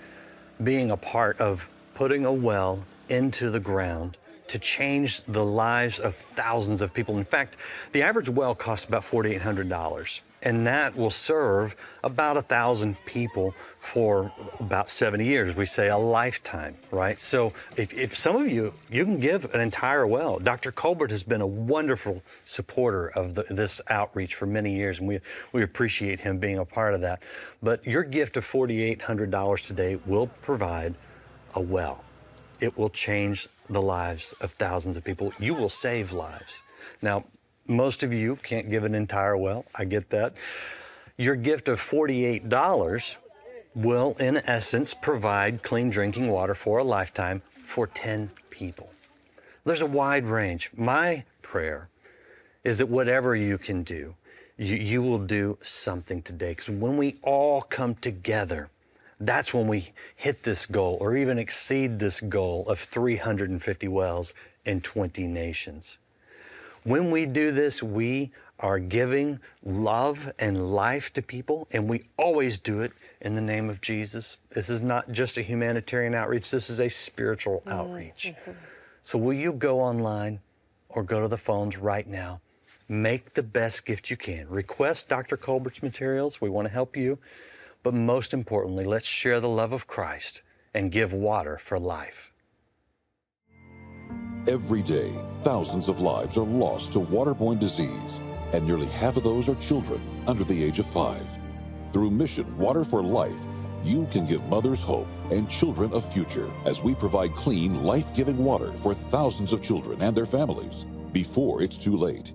being 0.63 0.91
a 0.91 0.97
part 0.97 1.39
of 1.39 1.69
putting 1.93 2.25
a 2.25 2.31
well 2.31 2.85
into 3.09 3.49
the 3.49 3.59
ground 3.59 4.17
to 4.47 4.59
change 4.59 5.23
the 5.23 5.43
lives 5.43 5.99
of 5.99 6.13
thousands 6.13 6.81
of 6.81 6.93
people. 6.93 7.17
In 7.17 7.23
fact, 7.23 7.57
the 7.93 8.01
average 8.01 8.29
well 8.29 8.53
costs 8.53 8.85
about 8.85 9.03
$4,800, 9.03 10.21
and 10.43 10.65
that 10.65 10.95
will 10.95 11.11
serve 11.11 11.75
about 12.03 12.37
a 12.37 12.41
thousand 12.41 12.97
people 13.05 13.53
for 13.79 14.31
about 14.59 14.89
70 14.89 15.25
years. 15.25 15.55
We 15.55 15.65
say 15.65 15.89
a 15.89 15.97
lifetime, 15.97 16.75
right? 16.91 17.19
So 17.21 17.53
if, 17.77 17.93
if 17.93 18.15
some 18.15 18.35
of 18.35 18.49
you, 18.49 18.73
you 18.89 19.05
can 19.05 19.19
give 19.19 19.53
an 19.53 19.61
entire 19.61 20.07
well. 20.07 20.39
Dr. 20.39 20.71
Colbert 20.71 21.11
has 21.11 21.23
been 21.23 21.41
a 21.41 21.47
wonderful 21.47 22.23
supporter 22.45 23.09
of 23.09 23.35
the, 23.35 23.43
this 23.49 23.81
outreach 23.89 24.35
for 24.35 24.45
many 24.45 24.73
years, 24.73 24.99
and 24.99 25.07
we, 25.07 25.19
we 25.51 25.63
appreciate 25.63 26.19
him 26.19 26.39
being 26.39 26.57
a 26.57 26.65
part 26.65 26.93
of 26.93 27.01
that. 27.01 27.23
But 27.61 27.85
your 27.85 28.03
gift 28.03 28.37
of 28.37 28.45
$4,800 28.45 29.67
today 29.67 29.99
will 30.05 30.27
provide 30.41 30.95
a 31.53 31.61
well 31.61 32.03
it 32.61 32.77
will 32.77 32.89
change 32.89 33.49
the 33.69 33.81
lives 33.81 34.33
of 34.39 34.51
thousands 34.53 34.95
of 34.95 35.03
people. 35.03 35.33
You 35.39 35.55
will 35.55 35.69
save 35.69 36.13
lives. 36.13 36.61
Now, 37.01 37.25
most 37.67 38.03
of 38.03 38.13
you 38.13 38.35
can't 38.37 38.69
give 38.69 38.83
an 38.83 38.95
entire 38.95 39.37
well. 39.37 39.65
I 39.75 39.85
get 39.85 40.09
that. 40.09 40.33
Your 41.17 41.35
gift 41.35 41.67
of 41.67 41.79
$48 41.79 43.17
will, 43.75 44.15
in 44.19 44.37
essence, 44.37 44.93
provide 44.93 45.63
clean 45.63 45.89
drinking 45.89 46.29
water 46.29 46.55
for 46.55 46.79
a 46.79 46.83
lifetime 46.83 47.41
for 47.63 47.87
10 47.87 48.31
people. 48.49 48.89
There's 49.63 49.81
a 49.81 49.85
wide 49.85 50.25
range. 50.25 50.71
My 50.75 51.23
prayer 51.41 51.89
is 52.63 52.79
that 52.79 52.89
whatever 52.89 53.35
you 53.35 53.57
can 53.57 53.83
do, 53.83 54.15
you, 54.57 54.75
you 54.75 55.01
will 55.01 55.19
do 55.19 55.57
something 55.61 56.21
today. 56.21 56.51
Because 56.51 56.69
when 56.69 56.97
we 56.97 57.17
all 57.21 57.61
come 57.61 57.95
together, 57.95 58.69
that's 59.19 59.53
when 59.53 59.67
we 59.67 59.91
hit 60.15 60.43
this 60.43 60.65
goal 60.65 60.97
or 60.99 61.15
even 61.15 61.37
exceed 61.37 61.99
this 61.99 62.19
goal 62.21 62.67
of 62.67 62.79
350 62.79 63.87
wells 63.87 64.33
in 64.65 64.81
20 64.81 65.27
nations. 65.27 65.99
When 66.83 67.11
we 67.11 67.25
do 67.25 67.51
this, 67.51 67.83
we 67.83 68.31
are 68.59 68.79
giving 68.79 69.39
love 69.63 70.31
and 70.39 70.73
life 70.73 71.13
to 71.13 71.21
people, 71.21 71.67
and 71.71 71.89
we 71.89 72.03
always 72.17 72.57
do 72.57 72.81
it 72.81 72.91
in 73.21 73.35
the 73.35 73.41
name 73.41 73.69
of 73.69 73.81
Jesus. 73.81 74.37
This 74.51 74.69
is 74.69 74.81
not 74.81 75.11
just 75.11 75.37
a 75.37 75.41
humanitarian 75.41 76.13
outreach, 76.13 76.49
this 76.51 76.69
is 76.69 76.79
a 76.79 76.89
spiritual 76.89 77.61
mm-hmm. 77.61 77.71
outreach. 77.71 78.33
Mm-hmm. 78.33 78.51
So, 79.03 79.17
will 79.17 79.33
you 79.33 79.53
go 79.53 79.79
online 79.79 80.39
or 80.89 81.03
go 81.03 81.21
to 81.21 81.27
the 81.27 81.37
phones 81.37 81.77
right 81.77 82.07
now? 82.07 82.41
Make 82.87 83.33
the 83.33 83.43
best 83.43 83.85
gift 83.85 84.09
you 84.09 84.17
can. 84.17 84.49
Request 84.49 85.07
Dr. 85.07 85.37
Colbert's 85.37 85.81
materials. 85.81 86.41
We 86.41 86.49
want 86.49 86.67
to 86.67 86.73
help 86.73 86.97
you. 86.97 87.17
But 87.83 87.93
most 87.93 88.33
importantly, 88.33 88.85
let's 88.85 89.07
share 89.07 89.39
the 89.39 89.49
love 89.49 89.71
of 89.71 89.87
Christ 89.87 90.41
and 90.73 90.91
give 90.91 91.13
water 91.13 91.57
for 91.57 91.79
life. 91.79 92.30
Every 94.47 94.81
day, 94.81 95.11
thousands 95.43 95.87
of 95.87 95.99
lives 95.99 96.35
are 96.35 96.45
lost 96.45 96.93
to 96.93 96.99
waterborne 96.99 97.59
disease, 97.59 98.23
and 98.53 98.65
nearly 98.65 98.87
half 98.87 99.15
of 99.15 99.23
those 99.23 99.47
are 99.47 99.53
children 99.55 100.01
under 100.25 100.43
the 100.43 100.63
age 100.63 100.79
of 100.79 100.87
five. 100.87 101.27
Through 101.93 102.09
Mission 102.09 102.57
Water 102.57 102.83
for 102.83 103.03
Life, 103.03 103.37
you 103.83 104.07
can 104.07 104.25
give 104.25 104.43
mothers 104.45 104.81
hope 104.81 105.07
and 105.29 105.47
children 105.47 105.93
a 105.93 106.01
future 106.01 106.49
as 106.65 106.81
we 106.81 106.95
provide 106.95 107.35
clean, 107.35 107.83
life 107.83 108.15
giving 108.15 108.43
water 108.43 108.71
for 108.71 108.95
thousands 108.95 109.53
of 109.53 109.61
children 109.61 110.01
and 110.01 110.17
their 110.17 110.25
families 110.25 110.87
before 111.11 111.61
it's 111.61 111.77
too 111.77 111.95
late. 111.95 112.33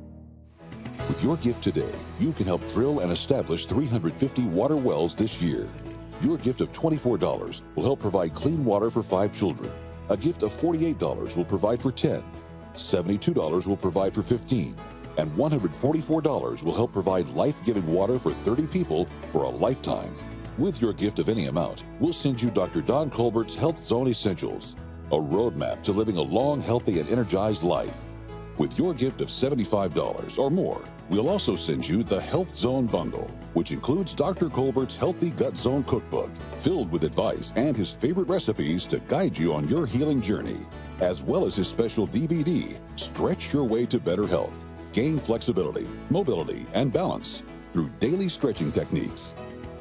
With 1.09 1.25
your 1.25 1.37
gift 1.39 1.61
today, 1.61 1.95
you 2.21 2.33
can 2.33 2.47
help 2.47 2.63
drill 2.71 3.01
and 3.01 3.11
establish 3.11 3.67
350 3.67 4.45
water 4.45 4.77
wells 4.77 5.17
this 5.17 5.43
year. 5.43 5.69
Your 6.21 6.39
gift 6.39 6.61
of 6.61 6.71
$24 6.71 7.63
will 7.75 7.83
help 7.83 7.99
provide 7.99 8.33
clean 8.33 8.65
water 8.65 8.91
for 8.91 9.03
five 9.03 9.35
children. 9.35 9.73
A 10.09 10.17
gift 10.17 10.43
of 10.43 10.53
$48 10.53 11.37
will 11.37 11.45
provide 11.45 11.83
for 11.83 11.91
10. 11.91 12.23
$72 12.75 13.67
will 13.67 13.77
provide 13.77 14.15
for 14.15 14.23
15, 14.23 14.77
and 15.19 15.31
$144 15.33 16.63
will 16.63 16.75
help 16.75 16.93
provide 16.93 17.27
life 17.31 17.63
giving 17.65 17.87
water 17.93 18.17
for 18.17 18.31
30 18.31 18.69
people 18.69 19.09
for 19.33 19.43
a 19.43 19.49
lifetime. 19.49 20.15
With 20.59 20.81
your 20.81 20.93
gift 20.93 21.19
of 21.19 21.29
any 21.29 21.47
amount, 21.47 21.83
we'll 21.99 22.13
send 22.13 22.41
you 22.41 22.51
Dr. 22.51 22.83
Don 22.83 23.11
Colbert's 23.11 23.57
Health 23.57 23.81
Zone 23.81 24.07
Essentials, 24.07 24.77
a 25.11 25.17
roadmap 25.17 25.83
to 25.83 25.93
living 25.93 26.19
a 26.19 26.23
long, 26.23 26.61
healthy, 26.61 27.01
and 27.01 27.11
energized 27.11 27.65
life. 27.65 28.05
With 28.59 28.79
your 28.79 28.95
gift 28.95 29.21
of 29.21 29.29
$75 29.29 30.39
or 30.39 30.51
more, 30.51 30.89
we'll 31.09 31.29
also 31.29 31.57
send 31.57 31.89
you 31.89 32.03
the 32.03 32.21
Health 32.21 32.51
Zone 32.51 32.87
Bundle, 32.87 33.31
which 33.55 33.73
includes 33.73 34.15
Dr. 34.15 34.49
Colbert's 34.49 34.97
Healthy 34.97 35.31
Gut 35.31 35.57
Zone 35.57 35.85
Cookbook, 35.85 36.31
filled 36.59 36.91
with 36.91 37.05
advice 37.05 37.53
and 37.57 37.77
his 37.77 37.95
favorite 37.95 38.29
recipes 38.29 38.87
to 38.87 39.01
guide 39.01 39.37
you 39.37 39.55
on 39.55 39.69
your 39.69 39.87
healing 39.87 40.21
journey, 40.21 40.67
as 41.01 41.23
well 41.23 41.47
as 41.47 41.57
his 41.57 41.69
special 41.69 42.07
DVD, 42.09 42.79
Stretch 42.97 43.53
Your 43.53 43.65
Way 43.65 43.87
to 43.87 43.99
Better 44.01 44.27
Health. 44.27 44.65
Gain 44.93 45.19
flexibility, 45.19 45.87
mobility, 46.11 46.67
and 46.73 46.93
balance 46.93 47.43
through 47.73 47.91
daily 48.01 48.29
stretching 48.29 48.73
techniques. 48.73 49.35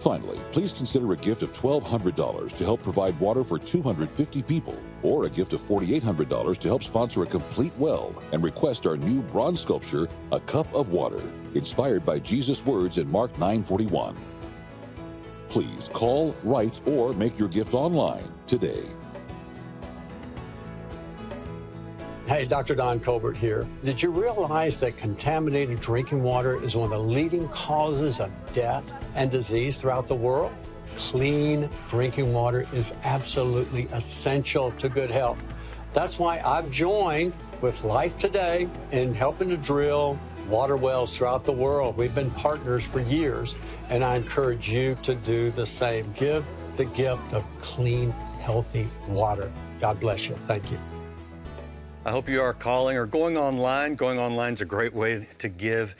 Finally, 0.05 0.37
please 0.51 0.71
consider 0.71 1.13
a 1.13 1.17
gift 1.17 1.41
of 1.41 1.51
$1,200 1.51 2.53
to 2.53 2.63
help 2.63 2.83
provide 2.83 3.19
water 3.19 3.43
for 3.43 3.57
250 3.57 4.43
people, 4.43 4.79
or 5.01 5.25
a 5.25 5.29
gift 5.31 5.51
of 5.53 5.59
$4,800 5.59 6.59
to 6.59 6.67
help 6.67 6.83
sponsor 6.83 7.23
a 7.23 7.25
complete 7.25 7.73
well 7.79 8.13
and 8.31 8.43
request 8.43 8.85
our 8.85 8.97
new 8.97 9.23
bronze 9.23 9.61
sculpture, 9.61 10.07
A 10.31 10.39
Cup 10.39 10.71
of 10.75 10.89
Water, 10.89 11.23
inspired 11.55 12.05
by 12.05 12.19
Jesus' 12.19 12.63
words 12.63 12.99
in 12.99 13.09
Mark 13.09 13.35
9:41. 13.39 14.15
Please 15.49 15.89
call, 15.91 16.35
write, 16.43 16.79
or 16.85 17.13
make 17.13 17.39
your 17.39 17.49
gift 17.49 17.73
online 17.73 18.31
today. 18.45 18.85
Hey, 22.27 22.45
Dr. 22.45 22.73
Don 22.73 22.99
Colbert 22.99 23.37
here. 23.37 23.67
Did 23.83 24.01
you 24.01 24.09
realize 24.09 24.79
that 24.79 24.97
contaminated 24.97 25.79
drinking 25.79 26.23
water 26.23 26.61
is 26.63 26.75
one 26.75 26.85
of 26.85 26.89
the 26.89 26.97
leading 26.97 27.47
causes 27.49 28.19
of 28.19 28.31
death 28.55 28.91
and 29.13 29.29
disease 29.29 29.77
throughout 29.77 30.07
the 30.07 30.15
world? 30.15 30.51
Clean 30.97 31.69
drinking 31.87 32.33
water 32.33 32.67
is 32.73 32.95
absolutely 33.03 33.83
essential 33.91 34.71
to 34.79 34.89
good 34.89 35.11
health. 35.11 35.37
That's 35.93 36.17
why 36.17 36.39
I've 36.39 36.71
joined 36.71 37.31
with 37.61 37.83
Life 37.83 38.17
Today 38.17 38.67
in 38.91 39.13
helping 39.13 39.49
to 39.49 39.57
drill 39.57 40.17
water 40.49 40.77
wells 40.77 41.15
throughout 41.15 41.45
the 41.45 41.51
world. 41.53 41.95
We've 41.95 42.15
been 42.15 42.31
partners 42.31 42.83
for 42.83 43.01
years, 43.01 43.53
and 43.89 44.03
I 44.03 44.15
encourage 44.15 44.67
you 44.67 44.95
to 45.03 45.13
do 45.13 45.51
the 45.51 45.65
same. 45.67 46.11
Give 46.13 46.43
the 46.75 46.85
gift 46.85 47.35
of 47.35 47.45
clean, 47.61 48.09
healthy 48.39 48.89
water. 49.07 49.51
God 49.79 49.99
bless 49.99 50.27
you. 50.27 50.33
Thank 50.33 50.71
you. 50.71 50.79
I 52.07 52.11
hope 52.11 52.29
you 52.29 52.39
are 52.39 52.53
calling 52.53 52.97
or 52.97 53.07
going 53.07 53.35
online. 53.35 53.95
Going 53.95 54.19
online 54.19 54.53
is 54.53 54.61
a 54.61 54.65
great 54.65 54.93
way 54.93 55.27
to 55.39 55.49
give 55.49 55.95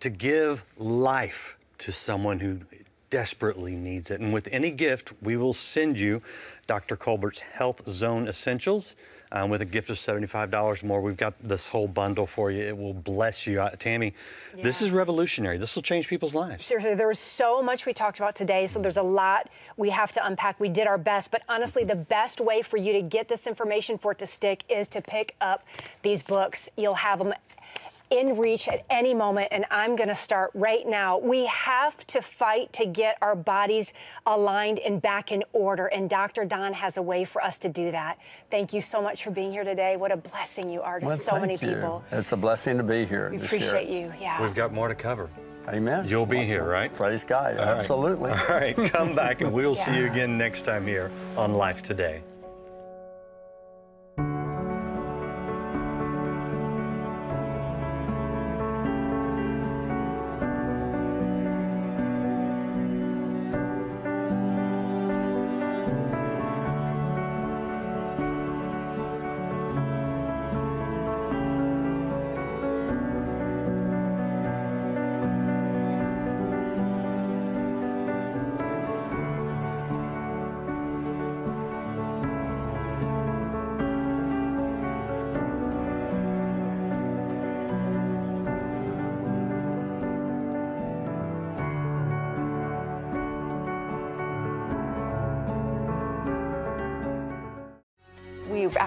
to 0.00 0.08
give 0.08 0.64
life 0.78 1.58
to 1.76 1.92
someone 1.92 2.40
who 2.40 2.60
desperately 3.10 3.76
needs 3.76 4.10
it. 4.10 4.22
And 4.22 4.32
with 4.32 4.48
any 4.52 4.70
gift, 4.70 5.12
we 5.20 5.36
will 5.36 5.52
send 5.52 6.00
you 6.00 6.22
Dr. 6.66 6.96
Colbert's 6.96 7.40
Health 7.40 7.86
Zone 7.86 8.26
Essentials. 8.26 8.96
Um, 9.32 9.48
with 9.48 9.60
a 9.60 9.64
gift 9.64 9.90
of 9.90 9.96
$75 9.96 10.82
more, 10.82 11.00
we've 11.00 11.16
got 11.16 11.34
this 11.40 11.68
whole 11.68 11.86
bundle 11.86 12.26
for 12.26 12.50
you. 12.50 12.64
It 12.64 12.76
will 12.76 12.94
bless 12.94 13.46
you. 13.46 13.60
Uh, 13.60 13.70
Tammy, 13.70 14.12
yeah. 14.56 14.64
this 14.64 14.82
is 14.82 14.90
revolutionary. 14.90 15.56
This 15.56 15.76
will 15.76 15.82
change 15.82 16.08
people's 16.08 16.34
lives. 16.34 16.64
Seriously, 16.64 16.96
there 16.96 17.06
was 17.06 17.20
so 17.20 17.62
much 17.62 17.86
we 17.86 17.92
talked 17.92 18.18
about 18.18 18.34
today, 18.34 18.66
so 18.66 18.80
there's 18.80 18.96
a 18.96 19.02
lot 19.02 19.48
we 19.76 19.90
have 19.90 20.10
to 20.12 20.26
unpack. 20.26 20.58
We 20.58 20.68
did 20.68 20.88
our 20.88 20.98
best, 20.98 21.30
but 21.30 21.42
honestly, 21.48 21.84
the 21.84 21.94
best 21.94 22.40
way 22.40 22.60
for 22.60 22.76
you 22.76 22.92
to 22.92 23.02
get 23.02 23.28
this 23.28 23.46
information 23.46 23.98
for 23.98 24.12
it 24.12 24.18
to 24.18 24.26
stick 24.26 24.64
is 24.68 24.88
to 24.88 25.00
pick 25.00 25.36
up 25.40 25.64
these 26.02 26.22
books. 26.22 26.68
You'll 26.76 26.94
have 26.94 27.20
them 27.20 27.32
in 28.10 28.36
reach 28.36 28.68
at 28.68 28.84
any 28.90 29.14
moment, 29.14 29.48
and 29.50 29.64
I'm 29.70 29.96
going 29.96 30.08
to 30.08 30.14
start 30.14 30.50
right 30.54 30.86
now. 30.86 31.18
We 31.18 31.46
have 31.46 32.06
to 32.08 32.20
fight 32.20 32.72
to 32.74 32.86
get 32.86 33.16
our 33.22 33.34
bodies 33.34 33.92
aligned 34.26 34.78
and 34.80 35.00
back 35.00 35.32
in 35.32 35.42
order, 35.52 35.86
and 35.86 36.10
Dr. 36.10 36.44
Don 36.44 36.72
has 36.72 36.96
a 36.96 37.02
way 37.02 37.24
for 37.24 37.42
us 37.42 37.58
to 37.60 37.68
do 37.68 37.90
that. 37.90 38.18
Thank 38.50 38.72
you 38.72 38.80
so 38.80 39.00
much 39.00 39.24
for 39.24 39.30
being 39.30 39.52
here 39.52 39.64
today. 39.64 39.96
What 39.96 40.12
a 40.12 40.16
blessing 40.16 40.68
you 40.68 40.82
are 40.82 41.00
to 41.00 41.06
well, 41.06 41.16
so 41.16 41.40
many 41.40 41.54
you. 41.54 41.58
people. 41.58 42.04
It's 42.10 42.32
a 42.32 42.36
blessing 42.36 42.76
to 42.78 42.82
be 42.82 43.04
here. 43.04 43.30
We 43.30 43.36
appreciate 43.36 43.88
you. 43.88 44.12
Yeah. 44.20 44.42
We've 44.42 44.54
got 44.54 44.72
more 44.72 44.88
to 44.88 44.94
cover. 44.94 45.30
Amen. 45.68 46.08
You'll 46.08 46.26
be 46.26 46.42
here, 46.42 46.64
right? 46.64 46.92
Praise 46.92 47.22
God. 47.22 47.56
All 47.56 47.64
Absolutely. 47.64 48.30
Right. 48.30 48.50
All 48.50 48.84
right. 48.86 48.92
Come 48.92 49.14
back, 49.14 49.40
and 49.40 49.52
we'll 49.52 49.76
yeah. 49.76 49.84
see 49.84 49.98
you 49.98 50.10
again 50.10 50.36
next 50.36 50.62
time 50.62 50.86
here 50.86 51.10
on 51.36 51.52
Life 51.52 51.82
Today. 51.82 52.22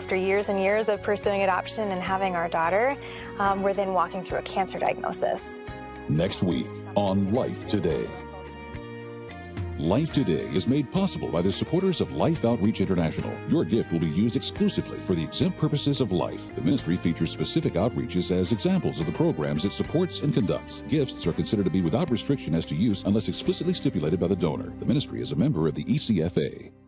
After 0.04 0.18
years 0.18 0.50
and 0.50 0.60
years 0.60 0.90
of 0.90 1.02
pursuing 1.02 1.44
adoption 1.44 1.90
and 1.92 2.02
having 2.02 2.36
our 2.36 2.50
daughter, 2.50 2.98
um, 3.40 3.64
we're 3.64 3.74
then 3.74 3.94
walking 3.94 4.22
through 4.22 4.38
a 4.38 4.42
cancer 4.42 4.78
diagnosis. 4.78 5.66
Next 6.10 6.44
week 6.44 6.68
on 6.96 7.34
Life 7.34 7.66
Today. 7.70 8.06
Life 9.80 10.12
Today 10.12 10.44
is 10.50 10.68
made 10.68 10.92
possible 10.92 11.30
by 11.30 11.42
the 11.42 11.54
supporters 11.54 12.02
of 12.02 12.12
Life 12.12 12.44
Outreach 12.44 12.82
International. 12.82 13.34
Your 13.48 13.64
gift 13.64 13.94
will 13.94 14.00
be 14.00 14.10
used 14.10 14.36
exclusively 14.36 14.98
for 14.98 15.16
the 15.16 15.24
exempt 15.24 15.58
purposes 15.58 16.02
of 16.02 16.12
life. 16.12 16.54
The 16.54 16.64
ministry 16.64 16.98
features 16.98 17.32
specific 17.32 17.74
outreaches 17.74 18.30
as 18.30 18.52
examples 18.52 19.00
of 19.00 19.06
the 19.06 19.14
programs 19.14 19.64
it 19.64 19.72
supports 19.72 20.20
and 20.20 20.34
conducts. 20.34 20.82
Gifts 20.90 21.26
are 21.26 21.34
considered 21.34 21.64
to 21.64 21.72
be 21.72 21.82
without 21.82 22.12
restriction 22.12 22.56
as 22.56 22.66
to 22.66 22.76
use 22.76 23.04
unless 23.06 23.30
explicitly 23.30 23.74
stipulated 23.74 24.20
by 24.20 24.28
the 24.28 24.36
donor. 24.36 24.74
The 24.80 24.86
ministry 24.86 25.22
is 25.22 25.32
a 25.32 25.38
member 25.38 25.66
of 25.66 25.76
the 25.76 25.86
ECFA. 25.86 26.83